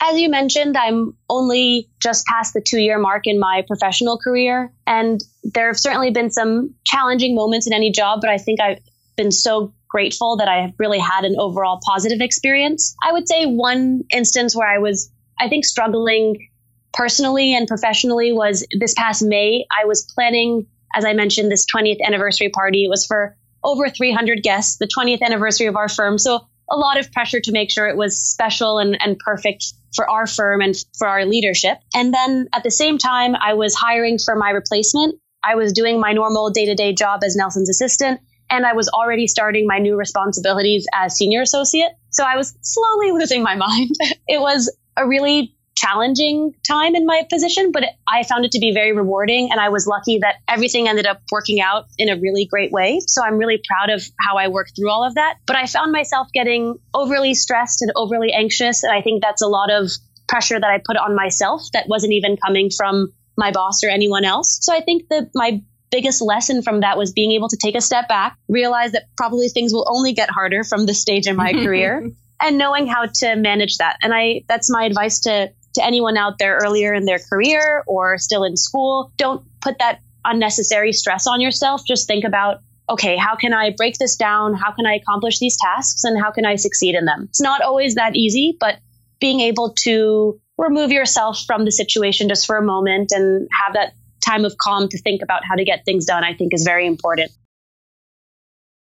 As 0.00 0.18
you 0.18 0.28
mentioned, 0.28 0.76
I'm 0.76 1.16
only 1.30 1.88
just 2.00 2.26
past 2.26 2.52
the 2.52 2.60
two 2.60 2.78
year 2.78 2.98
mark 2.98 3.22
in 3.26 3.38
my 3.38 3.64
professional 3.66 4.18
career. 4.18 4.72
And 4.86 5.22
there 5.42 5.68
have 5.68 5.78
certainly 5.78 6.10
been 6.10 6.30
some 6.30 6.74
challenging 6.84 7.34
moments 7.34 7.66
in 7.66 7.72
any 7.72 7.90
job, 7.90 8.20
but 8.20 8.28
I 8.28 8.38
think 8.38 8.60
I've 8.60 8.80
been 9.16 9.30
so 9.30 9.72
grateful 9.88 10.36
that 10.38 10.48
I 10.48 10.62
have 10.62 10.72
really 10.78 10.98
had 10.98 11.24
an 11.24 11.36
overall 11.38 11.80
positive 11.86 12.20
experience. 12.20 12.96
I 13.02 13.12
would 13.12 13.28
say 13.28 13.46
one 13.46 14.02
instance 14.12 14.54
where 14.54 14.68
I 14.68 14.78
was, 14.78 15.10
I 15.38 15.48
think, 15.48 15.64
struggling 15.64 16.48
personally 16.92 17.54
and 17.54 17.68
professionally 17.68 18.32
was 18.32 18.66
this 18.78 18.94
past 18.94 19.22
May. 19.22 19.66
I 19.70 19.84
was 19.84 20.02
planning, 20.02 20.66
as 20.94 21.04
I 21.04 21.12
mentioned, 21.12 21.50
this 21.50 21.64
20th 21.72 22.00
anniversary 22.04 22.48
party. 22.48 22.84
It 22.84 22.88
was 22.88 23.06
for 23.06 23.36
over 23.62 23.88
300 23.88 24.42
guests, 24.42 24.76
the 24.78 24.88
20th 24.88 25.22
anniversary 25.22 25.66
of 25.68 25.76
our 25.76 25.88
firm. 25.88 26.18
So 26.18 26.46
a 26.70 26.76
lot 26.76 26.98
of 26.98 27.10
pressure 27.12 27.40
to 27.40 27.52
make 27.52 27.70
sure 27.70 27.88
it 27.88 27.96
was 27.96 28.20
special 28.20 28.78
and, 28.78 28.96
and 29.02 29.18
perfect 29.18 29.72
for 29.94 30.08
our 30.10 30.26
firm 30.26 30.60
and 30.60 30.74
for 30.98 31.06
our 31.06 31.24
leadership. 31.24 31.78
And 31.94 32.12
then 32.12 32.48
at 32.52 32.62
the 32.62 32.70
same 32.70 32.98
time, 32.98 33.34
I 33.36 33.54
was 33.54 33.74
hiring 33.74 34.18
for 34.18 34.34
my 34.34 34.50
replacement. 34.50 35.16
I 35.42 35.56
was 35.56 35.72
doing 35.72 36.00
my 36.00 36.12
normal 36.12 36.50
day 36.50 36.66
to 36.66 36.74
day 36.74 36.94
job 36.94 37.20
as 37.22 37.36
Nelson's 37.36 37.68
assistant 37.68 38.20
and 38.50 38.66
I 38.66 38.72
was 38.74 38.88
already 38.88 39.26
starting 39.26 39.66
my 39.66 39.78
new 39.78 39.96
responsibilities 39.96 40.86
as 40.94 41.16
senior 41.16 41.42
associate. 41.42 41.92
So 42.10 42.24
I 42.24 42.36
was 42.36 42.56
slowly 42.62 43.12
losing 43.18 43.42
my 43.42 43.56
mind. 43.56 43.90
it 44.28 44.40
was 44.40 44.74
a 44.96 45.06
really 45.06 45.53
challenging 45.76 46.54
time 46.66 46.94
in 46.94 47.04
my 47.04 47.26
position, 47.30 47.72
but 47.72 47.84
I 48.08 48.22
found 48.22 48.44
it 48.44 48.52
to 48.52 48.58
be 48.58 48.72
very 48.72 48.92
rewarding. 48.92 49.50
And 49.50 49.60
I 49.60 49.68
was 49.68 49.86
lucky 49.86 50.18
that 50.18 50.36
everything 50.48 50.88
ended 50.88 51.06
up 51.06 51.22
working 51.30 51.60
out 51.60 51.86
in 51.98 52.08
a 52.08 52.18
really 52.18 52.46
great 52.46 52.72
way. 52.72 53.00
So 53.06 53.22
I'm 53.22 53.36
really 53.38 53.60
proud 53.66 53.90
of 53.90 54.02
how 54.26 54.36
I 54.36 54.48
worked 54.48 54.72
through 54.76 54.90
all 54.90 55.04
of 55.04 55.16
that. 55.16 55.36
But 55.46 55.56
I 55.56 55.66
found 55.66 55.92
myself 55.92 56.28
getting 56.32 56.76
overly 56.94 57.34
stressed 57.34 57.82
and 57.82 57.92
overly 57.96 58.32
anxious. 58.32 58.82
And 58.82 58.92
I 58.92 59.02
think 59.02 59.22
that's 59.22 59.42
a 59.42 59.48
lot 59.48 59.70
of 59.70 59.90
pressure 60.28 60.58
that 60.58 60.70
I 60.70 60.80
put 60.84 60.96
on 60.96 61.14
myself 61.14 61.62
that 61.72 61.88
wasn't 61.88 62.12
even 62.12 62.36
coming 62.36 62.70
from 62.70 63.12
my 63.36 63.50
boss 63.50 63.82
or 63.82 63.88
anyone 63.88 64.24
else. 64.24 64.58
So 64.62 64.74
I 64.74 64.80
think 64.80 65.08
that 65.08 65.30
my 65.34 65.60
biggest 65.90 66.22
lesson 66.22 66.62
from 66.62 66.80
that 66.80 66.96
was 66.96 67.12
being 67.12 67.32
able 67.32 67.48
to 67.48 67.56
take 67.56 67.76
a 67.76 67.80
step 67.80 68.08
back, 68.08 68.36
realize 68.48 68.92
that 68.92 69.04
probably 69.16 69.48
things 69.48 69.72
will 69.72 69.86
only 69.88 70.12
get 70.12 70.30
harder 70.30 70.64
from 70.64 70.86
this 70.86 71.00
stage 71.00 71.26
in 71.26 71.36
my 71.36 71.52
career, 71.64 72.10
and 72.40 72.58
knowing 72.58 72.86
how 72.86 73.06
to 73.06 73.36
manage 73.36 73.78
that. 73.78 73.96
And 74.02 74.12
I 74.14 74.42
that's 74.48 74.70
my 74.70 74.84
advice 74.84 75.20
to 75.20 75.52
to 75.74 75.84
anyone 75.84 76.16
out 76.16 76.38
there 76.38 76.58
earlier 76.62 76.94
in 76.94 77.04
their 77.04 77.18
career 77.18 77.82
or 77.86 78.18
still 78.18 78.44
in 78.44 78.56
school. 78.56 79.12
Don't 79.16 79.44
put 79.60 79.78
that 79.78 80.00
unnecessary 80.24 80.92
stress 80.92 81.26
on 81.26 81.40
yourself. 81.40 81.82
Just 81.86 82.06
think 82.06 82.24
about 82.24 82.60
okay, 82.88 83.16
how 83.16 83.34
can 83.34 83.54
I 83.54 83.70
break 83.70 83.96
this 83.96 84.16
down? 84.16 84.52
How 84.52 84.70
can 84.70 84.86
I 84.86 84.96
accomplish 84.96 85.38
these 85.38 85.56
tasks 85.56 86.04
and 86.04 86.20
how 86.22 86.30
can 86.30 86.44
I 86.44 86.56
succeed 86.56 86.94
in 86.94 87.06
them? 87.06 87.24
It's 87.30 87.40
not 87.40 87.62
always 87.62 87.94
that 87.94 88.14
easy, 88.14 88.56
but 88.60 88.78
being 89.20 89.40
able 89.40 89.74
to 89.84 90.38
remove 90.58 90.92
yourself 90.92 91.44
from 91.46 91.64
the 91.64 91.72
situation 91.72 92.28
just 92.28 92.46
for 92.46 92.56
a 92.56 92.62
moment 92.62 93.10
and 93.10 93.48
have 93.64 93.74
that 93.74 93.94
time 94.24 94.44
of 94.44 94.56
calm 94.58 94.88
to 94.88 94.98
think 94.98 95.22
about 95.22 95.44
how 95.44 95.54
to 95.54 95.64
get 95.64 95.84
things 95.84 96.04
done, 96.04 96.24
I 96.24 96.34
think 96.34 96.52
is 96.52 96.62
very 96.62 96.86
important. 96.86 97.32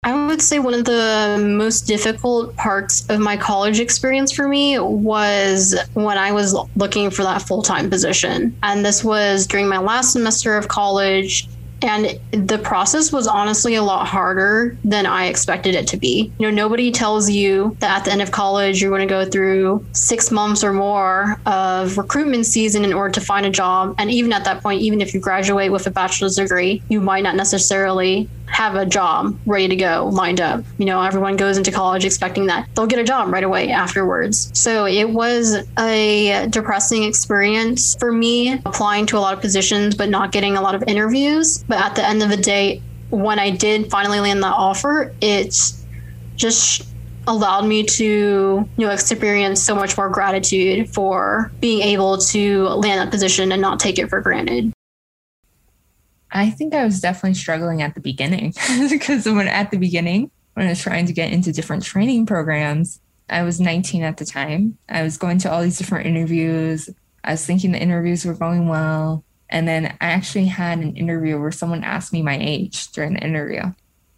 I 0.06 0.26
would 0.28 0.40
say 0.40 0.60
one 0.60 0.72
of 0.72 0.84
the 0.84 1.36
most 1.44 1.88
difficult 1.88 2.54
parts 2.54 3.04
of 3.08 3.18
my 3.18 3.36
college 3.36 3.80
experience 3.80 4.30
for 4.30 4.46
me 4.46 4.78
was 4.78 5.76
when 5.94 6.16
I 6.16 6.30
was 6.30 6.54
looking 6.76 7.10
for 7.10 7.24
that 7.24 7.42
full 7.42 7.60
time 7.60 7.90
position. 7.90 8.56
And 8.62 8.84
this 8.84 9.02
was 9.02 9.48
during 9.48 9.66
my 9.66 9.78
last 9.78 10.12
semester 10.12 10.56
of 10.56 10.68
college. 10.68 11.48
And 11.82 12.18
the 12.30 12.58
process 12.58 13.12
was 13.12 13.26
honestly 13.26 13.74
a 13.74 13.82
lot 13.82 14.06
harder 14.06 14.76
than 14.84 15.06
I 15.06 15.26
expected 15.26 15.74
it 15.74 15.86
to 15.88 15.96
be. 15.96 16.32
You 16.38 16.50
know, 16.50 16.54
nobody 16.54 16.90
tells 16.90 17.30
you 17.30 17.76
that 17.80 17.98
at 17.98 18.04
the 18.04 18.12
end 18.12 18.22
of 18.22 18.30
college, 18.30 18.80
you're 18.80 18.90
going 18.90 19.06
to 19.06 19.12
go 19.12 19.24
through 19.24 19.84
six 19.92 20.30
months 20.30 20.64
or 20.64 20.72
more 20.72 21.38
of 21.46 21.98
recruitment 21.98 22.46
season 22.46 22.84
in 22.84 22.92
order 22.92 23.12
to 23.12 23.20
find 23.20 23.44
a 23.46 23.50
job. 23.50 23.94
And 23.98 24.10
even 24.10 24.32
at 24.32 24.44
that 24.44 24.62
point, 24.62 24.82
even 24.82 25.00
if 25.00 25.12
you 25.12 25.20
graduate 25.20 25.70
with 25.70 25.86
a 25.86 25.90
bachelor's 25.90 26.36
degree, 26.36 26.82
you 26.88 27.00
might 27.00 27.22
not 27.22 27.36
necessarily 27.36 28.28
have 28.48 28.76
a 28.76 28.86
job 28.86 29.36
ready 29.44 29.68
to 29.68 29.76
go 29.76 30.08
lined 30.12 30.40
up. 30.40 30.64
You 30.78 30.86
know, 30.86 31.02
everyone 31.02 31.36
goes 31.36 31.58
into 31.58 31.72
college 31.72 32.04
expecting 32.04 32.46
that 32.46 32.68
they'll 32.74 32.86
get 32.86 32.98
a 32.98 33.04
job 33.04 33.32
right 33.32 33.44
away 33.44 33.70
afterwards. 33.70 34.50
So 34.58 34.86
it 34.86 35.10
was 35.10 35.66
a 35.78 36.46
depressing 36.48 37.02
experience 37.02 37.96
for 37.96 38.12
me 38.12 38.52
applying 38.64 39.06
to 39.06 39.18
a 39.18 39.20
lot 39.20 39.34
of 39.34 39.40
positions, 39.40 39.94
but 39.94 40.08
not 40.08 40.32
getting 40.32 40.56
a 40.56 40.60
lot 40.60 40.74
of 40.74 40.84
interviews. 40.86 41.64
But 41.68 41.78
at 41.78 41.94
the 41.94 42.06
end 42.06 42.22
of 42.22 42.30
the 42.30 42.36
day, 42.36 42.82
when 43.10 43.38
I 43.38 43.50
did 43.50 43.90
finally 43.90 44.20
land 44.20 44.42
that 44.42 44.54
offer, 44.54 45.14
it's 45.20 45.84
just 46.36 46.86
allowed 47.26 47.66
me 47.66 47.82
to 47.82 48.68
you 48.76 48.86
know 48.86 48.90
experience 48.90 49.60
so 49.60 49.74
much 49.74 49.96
more 49.96 50.08
gratitude 50.08 50.88
for 50.88 51.50
being 51.60 51.82
able 51.82 52.18
to 52.18 52.64
land 52.68 53.00
that 53.00 53.10
position 53.10 53.50
and 53.50 53.60
not 53.60 53.80
take 53.80 53.98
it 53.98 54.08
for 54.08 54.20
granted 54.20 54.72
I 56.30 56.50
think 56.50 56.74
I 56.74 56.84
was 56.84 57.00
definitely 57.00 57.34
struggling 57.34 57.82
at 57.82 57.94
the 57.94 58.00
beginning 58.00 58.52
because 58.90 59.26
when 59.26 59.48
at 59.48 59.70
the 59.70 59.78
beginning, 59.78 60.30
when 60.54 60.66
I 60.66 60.70
was 60.70 60.82
trying 60.82 61.06
to 61.06 61.12
get 61.12 61.32
into 61.32 61.52
different 61.52 61.84
training 61.84 62.26
programs, 62.26 63.00
I 63.30 63.42
was 63.42 63.60
19 63.60 64.02
at 64.02 64.18
the 64.18 64.24
time. 64.24 64.76
I 64.88 65.02
was 65.02 65.16
going 65.16 65.38
to 65.38 65.50
all 65.50 65.62
these 65.62 65.78
different 65.78 66.06
interviews. 66.06 66.90
I 67.24 67.32
was 67.32 67.46
thinking 67.46 67.72
the 67.72 67.80
interviews 67.80 68.24
were 68.24 68.34
going 68.34 68.68
well. 68.68 69.24
And 69.48 69.66
then 69.66 69.96
I 70.00 70.06
actually 70.08 70.46
had 70.46 70.78
an 70.78 70.96
interview 70.96 71.38
where 71.38 71.52
someone 71.52 71.84
asked 71.84 72.12
me 72.12 72.22
my 72.22 72.38
age 72.40 72.90
during 72.92 73.14
the 73.14 73.20
interview. 73.20 73.62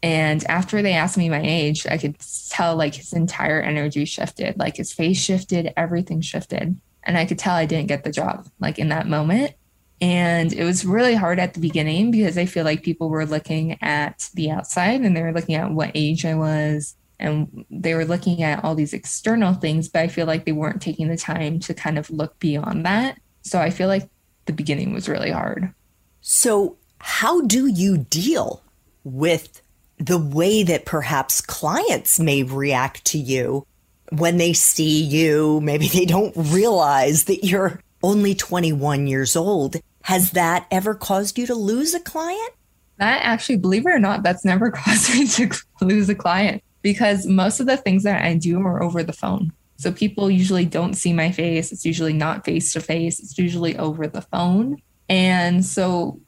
And 0.02 0.44
after 0.44 0.80
they 0.80 0.92
asked 0.92 1.18
me 1.18 1.28
my 1.28 1.42
age, 1.42 1.86
I 1.86 1.98
could 1.98 2.16
tell 2.50 2.76
like 2.76 2.94
his 2.94 3.12
entire 3.12 3.60
energy 3.60 4.04
shifted, 4.04 4.58
like 4.58 4.76
his 4.76 4.92
face 4.92 5.20
shifted, 5.20 5.72
everything 5.76 6.20
shifted. 6.20 6.78
And 7.02 7.18
I 7.18 7.24
could 7.24 7.38
tell 7.38 7.54
I 7.54 7.66
didn't 7.66 7.88
get 7.88 8.04
the 8.04 8.12
job 8.12 8.48
like 8.60 8.78
in 8.78 8.88
that 8.90 9.08
moment. 9.08 9.54
And 10.00 10.52
it 10.52 10.62
was 10.64 10.86
really 10.86 11.16
hard 11.16 11.40
at 11.40 11.54
the 11.54 11.60
beginning 11.60 12.12
because 12.12 12.38
I 12.38 12.46
feel 12.46 12.64
like 12.64 12.84
people 12.84 13.08
were 13.08 13.26
looking 13.26 13.76
at 13.82 14.30
the 14.34 14.50
outside 14.50 15.00
and 15.00 15.16
they 15.16 15.22
were 15.22 15.32
looking 15.32 15.56
at 15.56 15.72
what 15.72 15.90
age 15.94 16.24
I 16.24 16.34
was 16.34 16.94
and 17.18 17.64
they 17.68 17.94
were 17.94 18.04
looking 18.04 18.44
at 18.44 18.62
all 18.62 18.76
these 18.76 18.92
external 18.92 19.54
things, 19.54 19.88
but 19.88 20.02
I 20.02 20.08
feel 20.08 20.26
like 20.26 20.44
they 20.44 20.52
weren't 20.52 20.80
taking 20.80 21.08
the 21.08 21.16
time 21.16 21.58
to 21.60 21.74
kind 21.74 21.98
of 21.98 22.10
look 22.10 22.38
beyond 22.38 22.86
that. 22.86 23.18
So 23.42 23.58
I 23.58 23.70
feel 23.70 23.88
like 23.88 24.08
the 24.48 24.52
beginning 24.52 24.92
was 24.92 25.08
really 25.08 25.30
hard. 25.30 25.72
So, 26.20 26.76
how 26.98 27.42
do 27.42 27.68
you 27.68 27.98
deal 27.98 28.60
with 29.04 29.62
the 29.98 30.18
way 30.18 30.64
that 30.64 30.84
perhaps 30.84 31.40
clients 31.40 32.18
may 32.18 32.42
react 32.42 33.04
to 33.04 33.18
you 33.18 33.64
when 34.10 34.38
they 34.38 34.52
see 34.52 35.00
you? 35.00 35.60
Maybe 35.60 35.86
they 35.86 36.04
don't 36.04 36.34
realize 36.36 37.24
that 37.24 37.44
you're 37.44 37.80
only 38.02 38.34
21 38.34 39.06
years 39.06 39.36
old 39.36 39.76
has 40.08 40.30
that 40.30 40.66
ever 40.70 40.94
caused 40.94 41.36
you 41.36 41.46
to 41.46 41.54
lose 41.54 41.92
a 41.92 42.00
client? 42.00 42.50
That 42.96 43.20
actually, 43.22 43.58
believe 43.58 43.84
it 43.84 43.90
or 43.90 43.98
not, 43.98 44.22
that's 44.22 44.42
never 44.42 44.70
caused 44.74 45.12
me 45.12 45.26
to 45.26 45.50
lose 45.82 46.08
a 46.08 46.14
client 46.14 46.62
because 46.80 47.26
most 47.26 47.60
of 47.60 47.66
the 47.66 47.76
things 47.76 48.04
that 48.04 48.24
I 48.24 48.34
do 48.34 48.58
are 48.62 48.82
over 48.82 49.02
the 49.02 49.12
phone. 49.12 49.52
So 49.78 49.92
people 49.92 50.30
usually 50.30 50.64
don't 50.64 50.94
see 50.94 51.12
my 51.12 51.30
face. 51.30 51.72
It's 51.72 51.84
usually 51.84 52.12
not 52.12 52.44
face 52.44 52.72
to 52.72 52.80
face, 52.80 53.20
it's 53.20 53.38
usually 53.38 53.76
over 53.78 54.06
the 54.06 54.22
phone. 54.22 54.82
And 55.08 55.64
so 55.64 56.20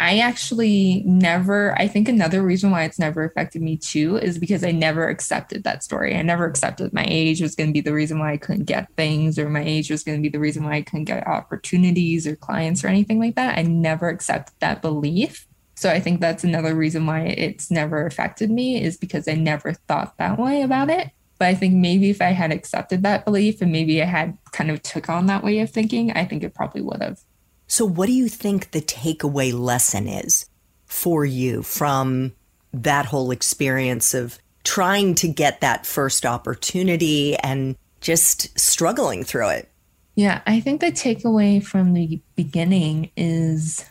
I 0.00 0.20
actually 0.20 1.02
never, 1.04 1.78
I 1.78 1.86
think 1.86 2.08
another 2.08 2.42
reason 2.42 2.70
why 2.70 2.84
it's 2.84 2.98
never 2.98 3.22
affected 3.22 3.60
me 3.60 3.76
too 3.76 4.16
is 4.16 4.38
because 4.38 4.64
I 4.64 4.70
never 4.70 5.06
accepted 5.10 5.62
that 5.64 5.84
story. 5.84 6.16
I 6.16 6.22
never 6.22 6.46
accepted 6.46 6.94
my 6.94 7.04
age 7.06 7.42
was 7.42 7.54
going 7.54 7.68
to 7.68 7.74
be 7.74 7.82
the 7.82 7.92
reason 7.92 8.18
why 8.18 8.32
I 8.32 8.38
couldn't 8.38 8.64
get 8.64 8.88
things 8.96 9.38
or 9.38 9.50
my 9.50 9.62
age 9.62 9.90
was 9.90 10.02
going 10.02 10.16
to 10.16 10.22
be 10.22 10.30
the 10.30 10.40
reason 10.40 10.64
why 10.64 10.76
I 10.76 10.82
couldn't 10.82 11.04
get 11.04 11.26
opportunities 11.26 12.26
or 12.26 12.34
clients 12.34 12.82
or 12.82 12.88
anything 12.88 13.20
like 13.20 13.34
that. 13.34 13.58
I 13.58 13.62
never 13.62 14.08
accepted 14.08 14.54
that 14.60 14.80
belief. 14.80 15.46
So 15.76 15.90
I 15.90 16.00
think 16.00 16.22
that's 16.22 16.44
another 16.44 16.74
reason 16.74 17.04
why 17.04 17.20
it's 17.20 17.70
never 17.70 18.06
affected 18.06 18.50
me 18.50 18.82
is 18.82 18.96
because 18.96 19.28
I 19.28 19.34
never 19.34 19.74
thought 19.74 20.16
that 20.16 20.38
way 20.38 20.62
about 20.62 20.88
it. 20.88 21.10
But 21.40 21.48
I 21.48 21.54
think 21.54 21.74
maybe 21.74 22.10
if 22.10 22.20
I 22.20 22.32
had 22.32 22.52
accepted 22.52 23.02
that 23.02 23.24
belief 23.24 23.62
and 23.62 23.72
maybe 23.72 24.02
I 24.02 24.04
had 24.04 24.36
kind 24.52 24.70
of 24.70 24.82
took 24.82 25.08
on 25.08 25.24
that 25.26 25.42
way 25.42 25.60
of 25.60 25.70
thinking, 25.70 26.12
I 26.12 26.26
think 26.26 26.44
it 26.44 26.54
probably 26.54 26.82
would 26.82 27.00
have. 27.00 27.18
So, 27.66 27.86
what 27.86 28.06
do 28.08 28.12
you 28.12 28.28
think 28.28 28.72
the 28.72 28.82
takeaway 28.82 29.50
lesson 29.58 30.06
is 30.06 30.44
for 30.84 31.24
you 31.24 31.62
from 31.62 32.34
that 32.74 33.06
whole 33.06 33.30
experience 33.30 34.12
of 34.12 34.38
trying 34.64 35.14
to 35.14 35.28
get 35.28 35.62
that 35.62 35.86
first 35.86 36.26
opportunity 36.26 37.36
and 37.38 37.74
just 38.02 38.58
struggling 38.58 39.24
through 39.24 39.48
it? 39.48 39.70
Yeah, 40.16 40.42
I 40.46 40.60
think 40.60 40.82
the 40.82 40.92
takeaway 40.92 41.64
from 41.64 41.94
the 41.94 42.20
beginning 42.36 43.12
is 43.16 43.82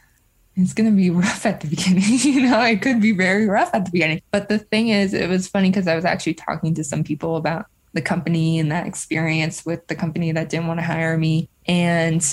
it's 0.62 0.74
going 0.74 0.90
to 0.90 0.96
be 0.96 1.10
rough 1.10 1.46
at 1.46 1.62
the 1.62 1.68
beginning. 1.68 2.04
you 2.08 2.42
know, 2.42 2.62
it 2.64 2.82
could 2.82 3.02
be 3.02 3.12
very 3.12 3.48
rough 3.48 3.72
at 3.74 3.86
the 3.86 3.92
beginning. 3.92 4.22
But 4.32 4.50
the 4.50 4.60
thing 4.60 4.90
is, 4.90 5.14
it 5.14 5.30
was 5.30 5.48
funny 5.48 5.70
because 5.70 5.88
I 5.88 5.96
was 5.96 6.06
actually 6.06 6.36
talking 6.36 6.74
to 6.76 6.84
some 6.84 7.04
people 7.04 7.36
about 7.36 7.66
the 7.94 8.02
company 8.02 8.60
and 8.60 8.72
that 8.72 8.86
experience 8.86 9.66
with 9.66 9.88
the 9.88 9.96
company 9.96 10.32
that 10.32 10.50
didn't 10.50 10.68
want 10.68 10.80
to 10.80 10.86
hire 10.86 11.18
me. 11.18 11.50
And 11.68 12.24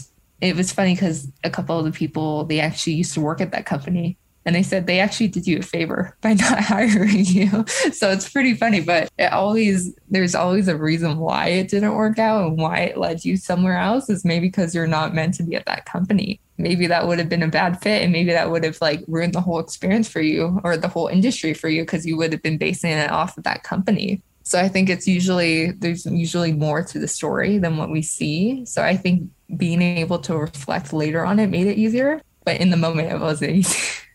it 0.40 0.54
was 0.54 0.72
funny 0.72 0.94
because 0.94 1.30
a 1.44 1.50
couple 1.50 1.78
of 1.78 1.84
the 1.84 1.92
people 1.92 2.44
they 2.44 2.60
actually 2.60 2.94
used 2.94 3.14
to 3.14 3.20
work 3.20 3.40
at 3.40 3.52
that 3.52 3.64
company 3.64 4.18
and 4.46 4.54
they 4.54 4.62
said 4.62 4.87
they 4.87 5.00
actually 5.00 5.28
did 5.28 5.46
you 5.46 5.59
a 5.59 5.62
favor 5.62 6.16
by 6.22 6.32
not 6.32 6.61
hiring 6.61 7.24
you 7.24 7.64
so 7.92 8.11
it's 8.11 8.30
pretty 8.30 8.54
funny 8.54 8.80
but 8.80 9.11
it 9.18 9.32
always 9.32 9.94
there's 10.09 10.35
always 10.35 10.68
a 10.68 10.76
reason 10.76 11.18
why 11.18 11.48
it 11.48 11.68
didn't 11.68 11.94
work 11.94 12.18
out 12.18 12.46
and 12.46 12.59
why 12.59 12.78
it 12.78 12.96
led 12.96 13.24
you 13.24 13.37
somewhere 13.37 13.78
else 13.78 14.09
is 14.09 14.24
maybe 14.24 14.46
because 14.48 14.74
you're 14.74 14.87
not 14.87 15.14
meant 15.14 15.35
to 15.35 15.42
be 15.42 15.54
at 15.56 15.66
that 15.66 15.85
company 15.85 16.40
maybe 16.56 16.87
that 16.87 17.06
would 17.06 17.18
have 17.18 17.28
been 17.28 17.42
a 17.42 17.48
bad 17.48 17.80
fit 17.82 18.02
and 18.02 18.12
maybe 18.12 18.32
that 18.32 18.50
would 18.50 18.64
have 18.64 18.80
like 18.80 19.04
ruined 19.09 19.35
the 19.35 19.40
whole 19.40 19.59
experience 19.59 20.09
for 20.09 20.20
you 20.20 20.59
or 20.64 20.76
the 20.76 20.88
whole 20.88 21.09
industry 21.09 21.52
for 21.52 21.68
you 21.68 21.82
because 21.82 22.06
you 22.06 22.16
would 22.16 22.32
have 22.32 22.42
been 22.42 22.56
basing 22.56 22.92
it 22.92 23.11
off 23.11 23.37
of 23.37 23.44
that 23.44 23.62
company 23.62 24.22
so 24.46 24.61
I 24.61 24.68
think 24.68 24.88
it's 24.88 25.09
usually 25.09 25.72
there's 25.72 26.06
usually 26.06 26.52
more 26.52 26.80
to 26.80 27.00
the 27.00 27.09
story 27.09 27.59
than 27.59 27.78
what 27.78 27.90
we 27.90 28.00
see. 28.00 28.64
So 28.64 28.80
I 28.80 28.96
think 28.96 29.28
being 29.56 29.82
able 29.82 30.20
to 30.20 30.37
reflect 30.37 30.92
later 30.92 31.26
on 31.26 31.40
it 31.40 31.48
made 31.48 31.66
it 31.66 31.76
easier, 31.76 32.22
but 32.44 32.61
in 32.61 32.70
the 32.70 32.76
moment 32.76 33.11
it 33.11 33.18
wasn't 33.18 33.50
easy. 33.56 34.05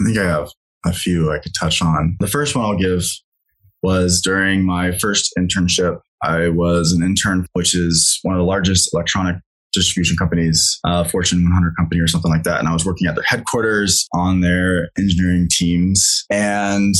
I 0.00 0.04
think 0.04 0.18
I 0.18 0.24
have 0.24 0.50
a 0.84 0.92
few 0.92 1.32
I 1.32 1.38
could 1.38 1.52
touch 1.58 1.82
on. 1.82 2.16
The 2.20 2.26
first 2.26 2.56
one 2.56 2.64
I'll 2.64 2.76
give 2.76 3.04
was 3.82 4.20
during 4.20 4.64
my 4.64 4.96
first 4.98 5.32
internship. 5.38 6.00
I 6.22 6.48
was 6.48 6.92
an 6.92 7.02
intern, 7.02 7.46
which 7.52 7.74
is 7.74 8.18
one 8.22 8.34
of 8.34 8.38
the 8.38 8.44
largest 8.44 8.90
electronic 8.94 9.36
distribution 9.72 10.16
companies, 10.16 10.78
uh, 10.84 11.04
Fortune 11.04 11.42
100 11.42 11.74
company 11.76 12.00
or 12.00 12.06
something 12.06 12.30
like 12.30 12.44
that. 12.44 12.60
And 12.60 12.68
I 12.68 12.72
was 12.72 12.84
working 12.84 13.08
at 13.08 13.14
their 13.14 13.24
headquarters 13.26 14.06
on 14.14 14.40
their 14.40 14.90
engineering 14.98 15.48
teams. 15.50 16.24
And 16.30 16.94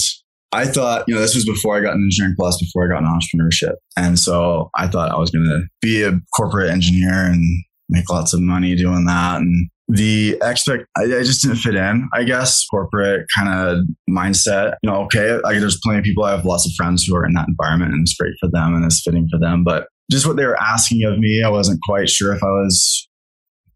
I 0.53 0.65
thought, 0.65 1.05
you 1.07 1.15
know, 1.15 1.21
this 1.21 1.35
was 1.35 1.45
before 1.45 1.77
I 1.77 1.81
got 1.81 1.95
an 1.95 2.03
engineering 2.03 2.35
plus, 2.39 2.61
before 2.61 2.85
I 2.85 2.89
got 2.89 3.03
an 3.03 3.09
entrepreneurship. 3.09 3.75
And 3.97 4.19
so 4.19 4.71
I 4.77 4.87
thought 4.89 5.11
I 5.11 5.19
was 5.19 5.31
going 5.31 5.45
to 5.45 5.63
be 5.81 6.03
a 6.03 6.19
corporate 6.37 6.71
engineer 6.71 7.27
and 7.27 7.45
make 7.89 8.11
lots 8.11 8.35
of 8.35 8.41
money 8.41 8.75
doing 8.75 9.05
that. 9.07 9.41
And 9.41 9.71
the 9.93 10.39
expect, 10.43 10.87
I, 10.97 11.03
I 11.03 11.23
just 11.23 11.43
didn't 11.43 11.59
fit 11.59 11.75
in, 11.75 12.09
I 12.15 12.25
guess, 12.25 12.65
corporate 12.67 13.27
kind 13.37 13.49
of 13.49 13.85
mindset. 14.09 14.75
You 14.83 14.91
know, 14.91 15.03
okay, 15.05 15.39
like 15.43 15.61
there's 15.61 15.79
plenty 15.83 15.99
of 15.99 16.05
people, 16.05 16.25
I 16.25 16.31
have 16.31 16.47
lots 16.47 16.67
of 16.67 16.73
friends 16.77 17.05
who 17.05 17.15
are 17.15 17.27
in 17.27 17.35
that 17.35 17.49
environment 17.49 17.93
and 17.93 18.01
it's 18.03 18.17
great 18.17 18.33
for 18.41 18.49
them 18.51 18.75
and 18.75 18.85
it's 18.85 19.03
fitting 19.03 19.29
for 19.31 19.39
them. 19.39 19.65
But 19.65 19.89
just 20.11 20.27
what 20.27 20.37
they 20.37 20.47
were 20.47 20.61
asking 20.61 21.05
of 21.05 21.19
me, 21.19 21.43
I 21.45 21.51
wasn't 21.51 21.81
quite 21.87 22.09
sure 22.09 22.35
if 22.35 22.43
I 22.43 22.47
was 22.47 23.07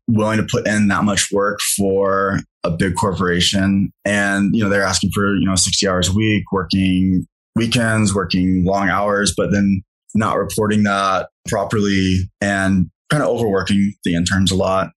willing 0.08 0.38
to 0.38 0.46
put 0.50 0.66
in 0.66 0.88
that 0.88 1.04
much 1.04 1.30
work 1.32 1.58
for 1.76 2.40
a 2.64 2.70
big 2.70 2.94
corporation 2.96 3.90
and 4.04 4.54
you 4.54 4.62
know 4.62 4.68
they're 4.68 4.82
asking 4.82 5.10
for 5.12 5.34
you 5.34 5.44
know 5.44 5.54
60 5.54 5.86
hours 5.88 6.08
a 6.08 6.12
week 6.12 6.44
working 6.52 7.26
weekends 7.56 8.14
working 8.14 8.64
long 8.64 8.88
hours 8.88 9.34
but 9.36 9.50
then 9.50 9.82
not 10.14 10.36
reporting 10.36 10.84
that 10.84 11.28
properly 11.48 12.18
and 12.40 12.88
kind 13.10 13.22
of 13.22 13.28
overworking 13.28 13.94
the 14.04 14.14
interns 14.14 14.50
a 14.50 14.56
lot 14.56 14.90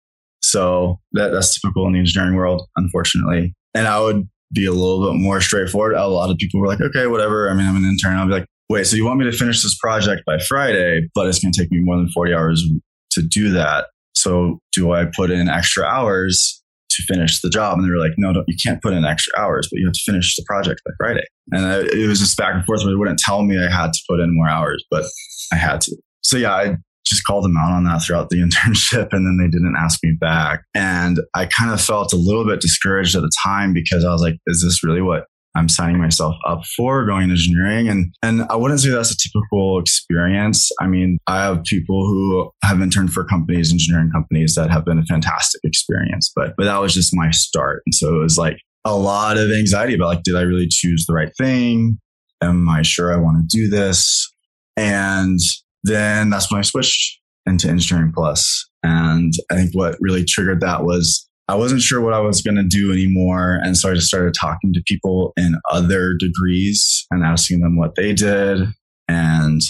so 0.51 0.99
that, 1.13 1.31
that's 1.31 1.61
typical 1.61 1.87
in 1.87 1.93
the 1.93 1.99
engineering 1.99 2.35
world 2.35 2.67
unfortunately 2.77 3.55
and 3.75 3.87
i 3.87 4.01
would 4.01 4.29
be 4.53 4.67
a 4.67 4.73
little 4.73 5.11
bit 5.11 5.19
more 5.19 5.41
straightforward 5.41 5.95
a 5.95 6.07
lot 6.07 6.31
of 6.31 6.37
people 6.39 6.61
were 6.61 6.67
like 6.67 6.81
okay 6.81 7.07
whatever 7.07 7.51
i 7.51 7.55
mean 7.55 7.67
i'm 7.67 7.77
an 7.77 7.85
intern 7.85 8.17
i'll 8.17 8.27
be 8.27 8.33
like 8.33 8.47
wait 8.69 8.87
so 8.87 8.97
you 8.97 9.05
want 9.05 9.19
me 9.19 9.25
to 9.25 9.37
finish 9.37 9.63
this 9.63 9.77
project 9.79 10.23
by 10.25 10.39
friday 10.39 11.07
but 11.15 11.27
it's 11.27 11.39
going 11.39 11.53
to 11.53 11.61
take 11.61 11.71
me 11.71 11.81
more 11.81 11.97
than 11.97 12.09
40 12.09 12.35
hours 12.35 12.69
to 13.11 13.23
do 13.23 13.51
that 13.51 13.87
so 14.17 14.59
do 14.73 14.93
I 14.93 15.05
put 15.15 15.31
in 15.31 15.49
extra 15.49 15.85
hours 15.85 16.63
to 16.91 17.03
finish 17.03 17.41
the 17.43 17.51
job? 17.51 17.79
And 17.79 17.87
they 17.87 17.91
were 17.91 18.01
like, 18.01 18.15
no, 18.17 18.33
you 18.49 18.57
can't 18.63 18.83
put 18.83 18.95
in 18.95 19.05
extra 19.05 19.39
hours, 19.39 19.69
but 19.71 19.79
you 19.79 19.87
have 19.87 19.93
to 19.93 20.03
finish 20.05 20.35
the 20.37 20.45
project 20.47 20.81
by 20.87 20.93
Friday. 20.99 21.25
And 21.53 21.67
I, 21.67 21.81
it 21.81 22.09
was 22.09 22.21
just 22.21 22.37
back 22.37 22.55
and 22.55 22.65
forth 22.65 22.81
where 22.81 22.91
they 22.91 22.97
wouldn't 22.97 23.19
tell 23.19 23.43
me 23.43 23.59
I 23.59 23.71
had 23.71 23.93
to 23.93 24.01
put 24.09 24.21
in 24.21 24.35
more 24.35 24.49
hours, 24.49 24.83
but 24.91 25.05
I 25.53 25.57
had 25.57 25.83
to. 25.83 25.97
So 26.23 26.39
yeah, 26.39 26.55
I 26.55 26.77
just 27.07 27.25
called 27.25 27.45
them 27.45 27.57
out 27.57 27.73
on 27.73 27.85
that 27.85 28.03
throughout 28.03 28.31
the 28.31 28.37
internship 28.43 29.09
and 29.13 29.27
then 29.27 29.39
they 29.39 29.49
didn't 29.49 29.77
ask 29.79 30.01
me 30.03 30.13
back. 30.21 30.63
And 30.75 31.21
I 31.35 31.47
kind 31.47 31.73
of 31.73 31.81
felt 31.81 32.13
a 32.13 32.17
little 32.17 32.45
bit 32.45 32.61
discouraged 32.61 33.15
at 33.15 33.23
the 33.23 33.33
time 33.43 33.73
because 33.73 34.05
I 34.05 34.11
was 34.11 34.23
like, 34.23 34.37
is 34.47 34.63
this 34.63 34.83
really 34.83 35.03
what 35.03 35.25
I'm 35.57 35.71
signing 35.71 35.99
myself 35.99 36.37
up 36.47 36.67
for 36.77 37.07
going 37.07 37.31
engineering. 37.31 37.89
And, 37.89 38.15
and 38.23 38.43
I 38.51 38.57
wouldn't 38.57 38.79
say 38.81 38.91
that's 38.91 39.11
a 39.11 39.17
typical 39.17 39.79
experience. 39.79 40.71
I 40.81 40.87
mean, 40.87 41.17
I 41.27 41.43
have 41.45 41.65
people 41.65 42.07
who 42.07 42.51
have 42.63 42.83
interned 42.83 43.13
for 43.13 43.25
companies, 43.25 43.73
engineering 43.73 44.11
companies 44.13 44.55
that 44.57 44.71
have 44.71 44.85
been 44.85 44.99
a 44.99 45.07
fantastic 45.07 45.63
experience, 45.65 46.31
but, 46.37 46.53
but 46.59 46.65
that 46.65 46.79
was 46.79 46.93
just 46.93 47.17
my 47.17 47.31
start. 47.31 47.83
And 47.87 47.95
so 47.95 48.15
it 48.17 48.23
was 48.23 48.37
like 48.37 48.59
a 48.85 48.95
lot 48.95 49.39
of 49.39 49.51
anxiety 49.51 49.95
about 49.95 50.09
like, 50.09 50.23
did 50.25 50.37
I 50.37 50.43
really 50.43 50.69
choose 50.71 51.07
the 51.07 51.15
right 51.15 51.33
thing? 51.39 51.99
Am 52.43 52.69
I 52.69 52.83
sure 52.83 53.13
I 53.13 53.17
want 53.17 53.39
to 53.39 53.57
do 53.57 53.71
this? 53.71 54.31
And 54.77 55.41
then 55.87 56.31
that's 56.31 56.51
when 56.51 56.59
I 56.59 56.63
switched 56.63 57.21
into 57.47 57.69
engineering 57.69 58.13
plus. 58.15 58.69
And 58.83 59.33
I 59.51 59.55
think 59.55 59.71
what 59.75 59.97
really 60.01 60.25
triggered 60.25 60.61
that 60.61 60.85
was 60.85 61.27
I 61.49 61.55
wasn't 61.55 61.83
sure 61.83 62.01
what 62.01 62.15
I 62.15 62.19
was 62.19 62.43
going 62.43 62.57
to 62.57 62.65
do 62.65 62.91
anymore. 62.91 63.61
And 63.63 63.77
so 63.77 63.91
I 63.91 63.95
just 63.95 64.09
started 64.09 64.35
talking 64.35 64.73
to 64.73 64.83
people 64.87 65.33
in 65.37 65.55
other 65.71 66.15
degrees 66.19 67.07
and 67.11 67.25
asking 67.25 67.61
them 67.61 67.77
what 67.77 67.95
they 67.95 68.13
did 68.13 68.67
and 69.07 69.61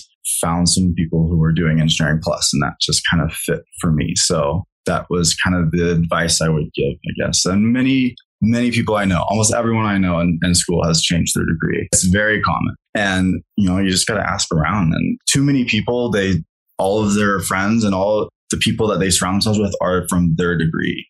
found 0.40 0.68
some 0.68 0.94
people 0.96 1.29
who 1.29 1.38
were 1.38 1.52
doing 1.52 1.81
engineering 1.81 2.20
plus 2.22 2.50
and 2.52 2.62
that 2.62 2.74
just 2.81 3.02
kind 3.11 3.22
of 3.22 3.33
fit 3.33 3.61
for 3.81 3.92
me. 3.92 4.14
So 4.16 4.64
that 4.87 5.07
was 5.11 5.35
kind 5.35 5.55
of 5.55 5.70
the 5.72 5.92
advice 5.92 6.40
I 6.40 6.48
would 6.48 6.72
give, 6.74 6.94
I 6.94 7.26
guess. 7.26 7.44
And 7.44 7.72
many, 7.72 8.14
many 8.40 8.70
people 8.70 8.96
I 8.96 9.05
know, 9.05 9.25
almost 9.29 9.55
everyone 9.55 9.87
I 9.87 9.99
know 9.99 10.20
in, 10.20 10.38
in 10.42 10.55
school 10.55 10.85
has 10.85 11.03
changed 11.03 11.33
their 11.35 11.46
degree. 11.46 11.88
It's 11.92 12.05
very 12.05 12.40
common. 12.42 12.75
And, 12.94 13.42
you 13.57 13.68
know, 13.68 13.79
you 13.79 13.90
just 13.90 14.07
got 14.07 14.16
to 14.16 14.29
ask 14.29 14.53
around 14.53 14.92
and 14.92 15.18
too 15.27 15.42
many 15.42 15.64
people, 15.64 16.11
they, 16.11 16.42
all 16.79 17.03
of 17.03 17.14
their 17.14 17.40
friends 17.40 17.85
and 17.85 17.94
all 17.94 18.29
the 18.51 18.57
people 18.57 18.87
that 18.88 19.01
they 19.01 19.11
surround 19.11 19.37
themselves 19.37 19.59
with 19.59 19.75
are 19.81 20.07
from 20.09 20.35
their 20.37 20.57
degree. 20.57 21.07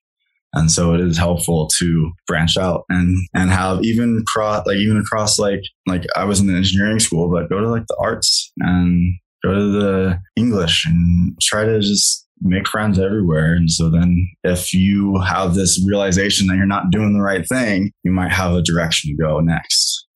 And 0.54 0.70
so 0.70 0.94
it 0.94 1.00
is 1.00 1.18
helpful 1.18 1.68
to 1.78 2.12
branch 2.26 2.56
out 2.56 2.84
and, 2.88 3.16
and 3.34 3.50
have 3.50 3.84
even 3.84 4.24
cross, 4.26 4.66
like 4.66 4.78
even 4.78 4.96
across 4.96 5.38
like, 5.38 5.60
like 5.86 6.04
I 6.16 6.24
was 6.24 6.40
in 6.40 6.48
an 6.48 6.56
engineering 6.56 6.98
school, 6.98 7.30
but 7.30 7.50
go 7.50 7.60
to 7.60 7.68
like 7.68 7.86
the 7.88 7.96
arts 8.00 8.52
and 8.58 9.14
go 9.44 9.52
to 9.52 9.70
the 9.70 10.18
English 10.34 10.86
and 10.86 11.36
try 11.42 11.64
to 11.64 11.80
just 11.80 12.25
make 12.40 12.68
friends 12.68 12.98
everywhere. 12.98 13.54
And 13.54 13.70
so 13.70 13.90
then 13.90 14.28
if 14.44 14.74
you 14.74 15.20
have 15.20 15.54
this 15.54 15.82
realization 15.86 16.46
that 16.46 16.56
you're 16.56 16.66
not 16.66 16.90
doing 16.90 17.14
the 17.14 17.22
right 17.22 17.46
thing, 17.46 17.92
you 18.04 18.12
might 18.12 18.32
have 18.32 18.54
a 18.54 18.62
direction 18.62 19.10
to 19.10 19.22
go 19.22 19.40
next. 19.40 20.06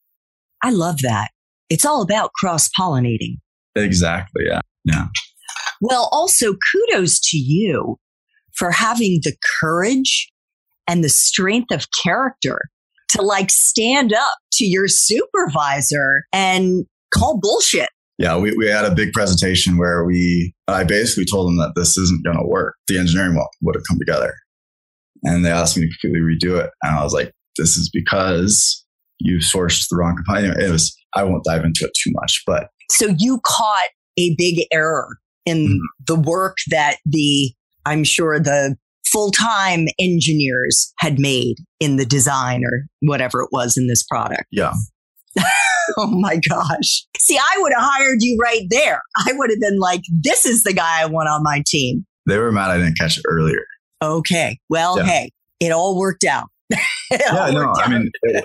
I 0.63 0.71
love 0.71 1.01
that. 1.03 1.31
It's 1.71 1.85
all 1.85 2.03
about 2.03 2.33
cross 2.35 2.69
pollinating. 2.79 3.37
Exactly. 3.75 4.45
Yeah. 4.47 4.61
Yeah. 4.85 5.07
Well, 5.81 6.09
also 6.13 6.55
kudos 6.73 7.21
to 7.31 7.39
you 7.39 7.97
for 8.55 8.71
having 8.71 9.21
the 9.23 9.35
courage 9.61 10.31
and 10.87 11.03
the 11.03 11.09
strength 11.09 11.73
of 11.73 11.87
character 12.03 12.69
to 13.11 13.23
like 13.23 13.51
stand 13.51 14.13
up 14.13 14.35
to 14.53 14.65
your 14.65 14.89
supervisor 14.89 16.25
and 16.33 16.85
call 17.15 17.39
bullshit. 17.41 17.89
Yeah, 18.21 18.37
we, 18.37 18.55
we 18.55 18.69
had 18.69 18.85
a 18.85 18.95
big 18.95 19.15
presentation 19.15 19.79
where 19.79 20.05
we, 20.05 20.53
I 20.69 20.85
basically 20.85 21.25
told 21.25 21.49
them 21.49 21.57
that 21.57 21.73
this 21.75 21.97
isn't 21.97 22.23
going 22.23 22.37
to 22.37 22.47
work. 22.47 22.75
The 22.87 22.99
engineering 22.99 23.35
would 23.63 23.75
have 23.75 23.85
come 23.89 23.99
together. 23.99 24.35
And 25.23 25.43
they 25.43 25.51
asked 25.51 25.79
me 25.79 25.87
to 25.87 25.89
completely 25.89 26.21
redo 26.21 26.63
it. 26.63 26.71
And 26.83 26.99
I 26.99 27.03
was 27.03 27.15
like, 27.15 27.33
this 27.57 27.79
is 27.79 27.89
because 27.91 28.85
you 29.21 29.39
sourced 29.39 29.87
the 29.89 29.97
wrong 29.97 30.17
component. 30.17 30.63
It 30.63 30.71
was, 30.71 30.95
I 31.15 31.25
won't 31.25 31.45
dive 31.45 31.65
into 31.65 31.87
it 31.87 31.93
too 32.05 32.11
much, 32.21 32.43
but. 32.47 32.69
So 32.91 33.15
you 33.19 33.41
caught 33.47 33.89
a 34.19 34.35
big 34.37 34.67
error 34.71 35.17
in 35.47 35.57
mm-hmm. 35.57 36.05
the 36.07 36.17
work 36.17 36.59
that 36.69 36.99
the, 37.07 37.55
I'm 37.87 38.05
sure 38.05 38.39
the 38.39 38.77
full 39.11 39.31
time 39.31 39.87
engineers 39.99 40.93
had 40.99 41.19
made 41.19 41.57
in 41.81 41.97
the 41.97 42.05
design 42.05 42.65
or 42.67 42.85
whatever 43.01 43.41
it 43.41 43.49
was 43.51 43.79
in 43.79 43.87
this 43.87 44.03
product. 44.03 44.45
Yeah. 44.51 44.75
oh 45.99 46.07
my 46.07 46.41
gosh. 46.49 47.05
See, 47.19 47.39
I 47.39 47.59
would 47.59 47.73
have 47.73 47.83
hired 47.83 48.19
you 48.21 48.39
right 48.43 48.67
there. 48.71 49.03
I 49.17 49.33
would 49.33 49.51
have 49.51 49.61
been 49.61 49.79
like, 49.79 50.03
this 50.11 50.47
is 50.47 50.63
the 50.63 50.73
guy 50.73 51.03
I 51.03 51.07
want 51.07 51.29
on 51.29 51.43
my 51.43 51.63
team. 51.67 52.07
They 52.27 52.39
were 52.39 52.53
mad 52.53 52.71
I 52.71 52.79
didn't 52.79 52.99
catch 52.99 53.19
it 53.19 53.25
earlier. 53.29 53.65
Okay. 54.03 54.59
Well, 54.69 54.99
yeah. 54.99 55.05
hey, 55.05 55.31
it 55.61 55.73
all 55.73 55.99
worked 55.99 56.25
out. 56.25 56.49
yeah, 56.71 57.51
no, 57.53 57.71
out. 57.71 57.83
I 57.83 57.89
mean, 57.89 58.11
it, 58.23 58.45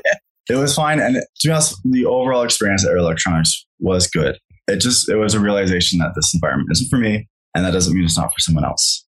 it, 0.49 0.55
was 0.55 0.75
fine. 0.75 0.99
And 0.99 1.15
to 1.15 1.47
be 1.47 1.51
honest, 1.51 1.77
the 1.86 2.05
overall 2.05 2.43
experience 2.43 2.86
at 2.86 2.91
Air 2.91 2.97
Electronics 2.97 3.65
was 3.79 4.08
good. 4.08 4.38
It 4.67 4.77
just, 4.77 5.10
it 5.10 5.17
was 5.17 5.34
a 5.34 5.39
realization 5.39 5.99
that 5.99 6.13
this 6.15 6.34
environment 6.34 6.69
isn't 6.71 6.89
for 6.89 6.97
me. 6.97 7.27
And 7.53 7.63
that 7.63 7.71
doesn't 7.71 7.93
mean 7.93 8.03
it's 8.03 8.17
not 8.17 8.34
for 8.34 8.39
someone 8.39 8.65
else. 8.65 9.05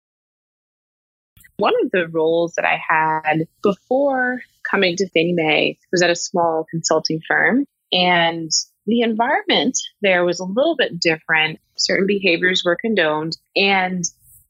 One 1.58 1.74
of 1.84 1.92
the 1.92 2.08
roles 2.08 2.54
that 2.56 2.66
I 2.66 2.80
had 2.88 3.48
before 3.64 4.42
coming 4.70 4.96
to 4.98 5.10
Fannie 5.10 5.34
Mae 5.34 5.78
was 5.92 6.02
at 6.02 6.10
a 6.10 6.16
small 6.16 6.66
consulting 6.70 7.20
firm. 7.28 7.66
And 7.92 8.52
the 8.86 9.02
environment 9.02 9.78
there 10.02 10.26
was 10.26 10.40
a 10.40 10.46
little 10.46 10.76
bit 10.78 11.00
different. 11.00 11.60
Certain 11.78 12.08
behaviors 12.08 12.64
were 12.66 12.78
condoned. 12.80 13.38
And 13.56 14.04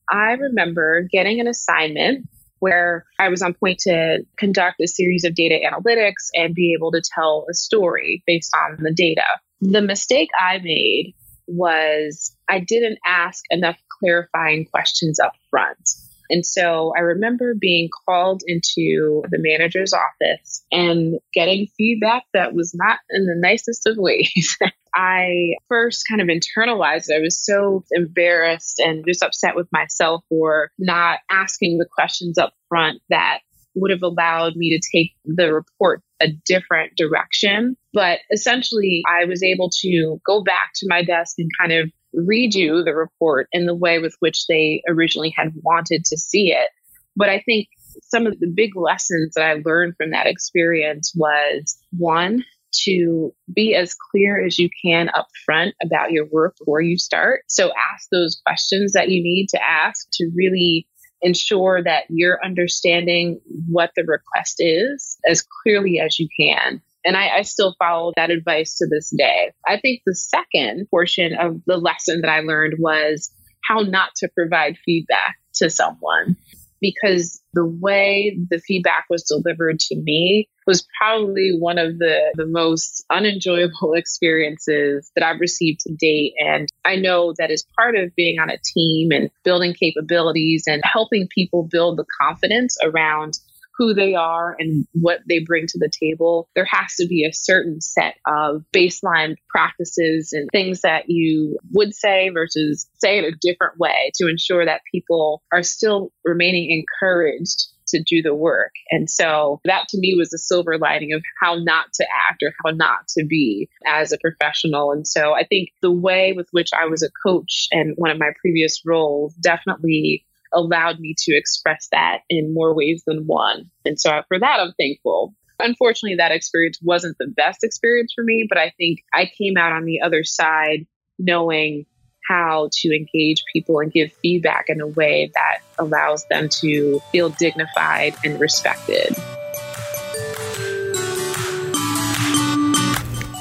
I 0.09 0.33
remember 0.33 1.07
getting 1.11 1.39
an 1.39 1.47
assignment 1.47 2.27
where 2.59 3.05
I 3.19 3.29
was 3.29 3.41
on 3.41 3.53
point 3.53 3.79
to 3.79 4.19
conduct 4.37 4.79
a 4.81 4.87
series 4.87 5.23
of 5.25 5.35
data 5.35 5.59
analytics 5.63 6.29
and 6.33 6.55
be 6.55 6.73
able 6.77 6.91
to 6.91 7.01
tell 7.13 7.45
a 7.49 7.53
story 7.53 8.23
based 8.25 8.55
on 8.55 8.77
the 8.79 8.93
data. 8.93 9.25
The 9.61 9.81
mistake 9.81 10.29
I 10.39 10.59
made 10.59 11.13
was 11.47 12.35
I 12.49 12.59
didn't 12.59 12.99
ask 13.05 13.43
enough 13.49 13.77
clarifying 13.99 14.65
questions 14.65 15.19
up 15.19 15.33
front. 15.49 15.89
And 16.29 16.45
so 16.45 16.93
I 16.97 17.01
remember 17.01 17.53
being 17.59 17.89
called 18.05 18.41
into 18.45 19.23
the 19.29 19.39
manager's 19.39 19.93
office 19.93 20.65
and 20.71 21.19
getting 21.33 21.67
feedback 21.77 22.23
that 22.33 22.53
was 22.53 22.73
not 22.75 22.99
in 23.09 23.25
the 23.25 23.35
nicest 23.37 23.87
of 23.87 23.97
ways. 23.97 24.57
I 24.95 25.53
first 25.67 26.05
kind 26.09 26.21
of 26.21 26.27
internalized 26.27 27.09
it. 27.09 27.17
I 27.17 27.21
was 27.21 27.43
so 27.43 27.83
embarrassed 27.91 28.79
and 28.79 29.05
just 29.07 29.23
upset 29.23 29.55
with 29.55 29.67
myself 29.71 30.23
for 30.29 30.71
not 30.79 31.19
asking 31.29 31.77
the 31.77 31.87
questions 31.93 32.37
up 32.37 32.53
front 32.69 33.01
that 33.09 33.39
would 33.75 33.91
have 33.91 34.01
allowed 34.01 34.55
me 34.55 34.77
to 34.77 34.97
take 34.97 35.13
the 35.25 35.53
report 35.53 36.01
a 36.19 36.29
different 36.45 36.93
direction. 36.97 37.77
But 37.93 38.19
essentially, 38.31 39.03
I 39.07 39.25
was 39.25 39.43
able 39.43 39.69
to 39.81 40.19
go 40.25 40.43
back 40.43 40.71
to 40.75 40.87
my 40.89 41.03
desk 41.03 41.35
and 41.37 41.49
kind 41.59 41.71
of 41.71 41.91
redo 42.17 42.83
the 42.83 42.95
report 42.95 43.47
in 43.51 43.65
the 43.65 43.75
way 43.75 43.99
with 43.99 44.15
which 44.19 44.47
they 44.47 44.81
originally 44.87 45.33
had 45.35 45.53
wanted 45.63 46.05
to 46.05 46.17
see 46.17 46.51
it. 46.51 46.69
But 47.15 47.29
I 47.29 47.41
think 47.41 47.67
some 48.03 48.27
of 48.27 48.39
the 48.39 48.51
big 48.53 48.75
lessons 48.75 49.33
that 49.35 49.43
I 49.43 49.61
learned 49.65 49.95
from 49.97 50.11
that 50.11 50.27
experience 50.27 51.13
was 51.15 51.77
one, 51.97 52.43
to 52.83 53.33
be 53.53 53.75
as 53.75 53.95
clear 54.11 54.45
as 54.45 54.59
you 54.59 54.69
can 54.83 55.09
up 55.09 55.27
front 55.45 55.73
about 55.81 56.11
your 56.11 56.25
work 56.31 56.55
before 56.59 56.81
you 56.81 56.97
start. 56.97 57.41
So 57.47 57.71
ask 57.93 58.09
those 58.11 58.41
questions 58.45 58.93
that 58.93 59.09
you 59.09 59.23
need 59.23 59.47
to 59.49 59.63
ask 59.63 60.07
to 60.13 60.29
really 60.35 60.87
ensure 61.21 61.81
that 61.83 62.03
you're 62.09 62.43
understanding 62.43 63.39
what 63.69 63.91
the 63.95 64.03
request 64.03 64.55
is 64.59 65.17
as 65.27 65.43
clearly 65.63 65.99
as 65.99 66.19
you 66.19 66.27
can. 66.39 66.81
And 67.07 67.15
I, 67.15 67.37
I, 67.37 67.41
still 67.43 67.73
follow 67.79 68.11
that 68.17 68.31
advice 68.31 68.77
to 68.79 68.87
this 68.87 69.13
day. 69.17 69.53
I 69.65 69.79
think 69.79 70.01
the 70.05 70.13
second 70.13 70.87
portion 70.91 71.33
of 71.39 71.61
the 71.65 71.77
lesson 71.77 72.21
that 72.21 72.29
I 72.29 72.41
learned 72.41 72.75
was 72.79 73.31
how 73.63 73.79
not 73.79 74.09
to 74.17 74.29
provide 74.35 74.77
feedback 74.85 75.37
to 75.55 75.69
someone 75.69 76.35
because 76.81 77.41
the 77.53 77.65
way 77.65 78.37
the 78.49 78.59
feedback 78.59 79.05
was 79.09 79.23
delivered 79.23 79.79
to 79.79 79.95
me 79.95 80.47
was 80.65 80.85
probably 80.99 81.55
one 81.57 81.77
of 81.77 81.97
the, 81.97 82.33
the 82.35 82.45
most 82.45 83.03
unenjoyable 83.09 83.93
experiences 83.95 85.09
that 85.15 85.25
I've 85.25 85.39
received 85.39 85.79
to 85.81 85.93
date. 85.93 86.33
And 86.37 86.67
I 86.85 86.97
know 86.97 87.33
that 87.37 87.51
as 87.51 87.65
part 87.77 87.95
of 87.95 88.15
being 88.15 88.39
on 88.39 88.49
a 88.49 88.57
team 88.63 89.11
and 89.11 89.29
building 89.43 89.73
capabilities 89.73 90.65
and 90.67 90.81
helping 90.85 91.27
people 91.33 91.67
build 91.69 91.97
the 91.97 92.05
confidence 92.21 92.77
around 92.83 93.39
who 93.77 93.93
they 93.93 94.15
are 94.15 94.55
and 94.57 94.85
what 94.93 95.19
they 95.29 95.39
bring 95.39 95.67
to 95.67 95.77
the 95.77 95.89
table, 95.89 96.49
there 96.55 96.65
has 96.65 96.95
to 96.95 97.07
be 97.07 97.25
a 97.25 97.33
certain 97.33 97.79
set 97.81 98.15
of 98.27 98.63
baseline 98.75 99.35
practices 99.49 100.33
and 100.33 100.49
things 100.51 100.81
that 100.81 101.05
you 101.07 101.57
would 101.71 101.93
say 101.93 102.29
versus 102.29 102.87
say 102.97 103.19
in 103.19 103.25
a 103.25 103.31
different 103.41 103.77
way 103.77 104.11
to 104.15 104.27
ensure 104.27 104.65
that 104.65 104.81
people 104.91 105.43
are 105.51 105.63
still 105.63 106.11
remaining 106.25 106.71
encouraged 106.71 107.67
to 107.87 108.03
do 108.03 108.21
the 108.21 108.35
work. 108.35 108.71
And 108.89 109.09
so 109.09 109.61
that 109.65 109.87
to 109.89 109.97
me 109.97 110.15
was 110.17 110.29
the 110.29 110.37
silver 110.37 110.77
lining 110.77 111.13
of 111.13 111.23
how 111.41 111.55
not 111.55 111.85
to 111.93 112.05
act 112.29 112.43
or 112.43 112.51
how 112.63 112.71
not 112.71 113.07
to 113.17 113.25
be 113.25 113.69
as 113.85 114.11
a 114.11 114.17
professional. 114.17 114.91
And 114.91 115.07
so 115.07 115.33
I 115.33 115.45
think 115.45 115.69
the 115.81 115.91
way 115.91 116.33
with 116.35 116.47
which 116.51 116.69
I 116.77 116.85
was 116.85 117.03
a 117.03 117.09
coach 117.25 117.67
and 117.71 117.93
one 117.95 118.11
of 118.11 118.19
my 118.19 118.31
previous 118.41 118.81
roles 118.85 119.33
definitely 119.35 120.25
allowed 120.57 120.99
me 120.99 121.13
to 121.19 121.37
express 121.37 121.87
that 121.91 122.21
in 122.29 122.53
more 122.53 122.73
ways 122.73 123.03
than 123.05 123.27
one. 123.27 123.69
And 123.85 123.99
so 123.99 124.23
for 124.27 124.39
that, 124.39 124.59
I'm 124.59 124.73
thankful. 124.73 125.35
Unfortunately, 125.59 126.17
that 126.17 126.31
experience 126.31 126.79
wasn't 126.81 127.17
the 127.19 127.27
best 127.27 127.63
experience 127.63 128.11
for 128.13 128.23
me, 128.23 128.45
but 128.49 128.57
I 128.57 128.73
think 128.77 128.99
I 129.13 129.29
came 129.37 129.55
out 129.55 129.71
on 129.71 129.85
the 129.85 130.01
other 130.01 130.23
side 130.23 130.85
knowing 131.19 131.85
how 132.27 132.69
to 132.73 132.95
engage 132.95 133.43
people 133.53 133.79
and 133.79 133.91
give 133.91 134.11
feedback 134.21 134.65
in 134.67 134.81
a 134.81 134.87
way 134.87 135.31
that 135.33 135.59
allows 135.79 136.25
them 136.25 136.49
to 136.49 136.99
feel 137.11 137.29
dignified 137.29 138.15
and 138.23 138.39
respected. 138.39 139.15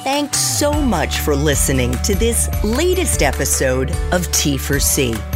Thanks 0.05 0.38
so 0.38 0.72
much 0.72 1.18
for 1.18 1.35
listening 1.35 1.92
to 2.05 2.14
this 2.14 2.48
latest 2.62 3.22
episode 3.22 3.90
of 4.12 4.22
T4C. 4.29 5.36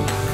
Thank 0.07 0.25
you. 0.25 0.30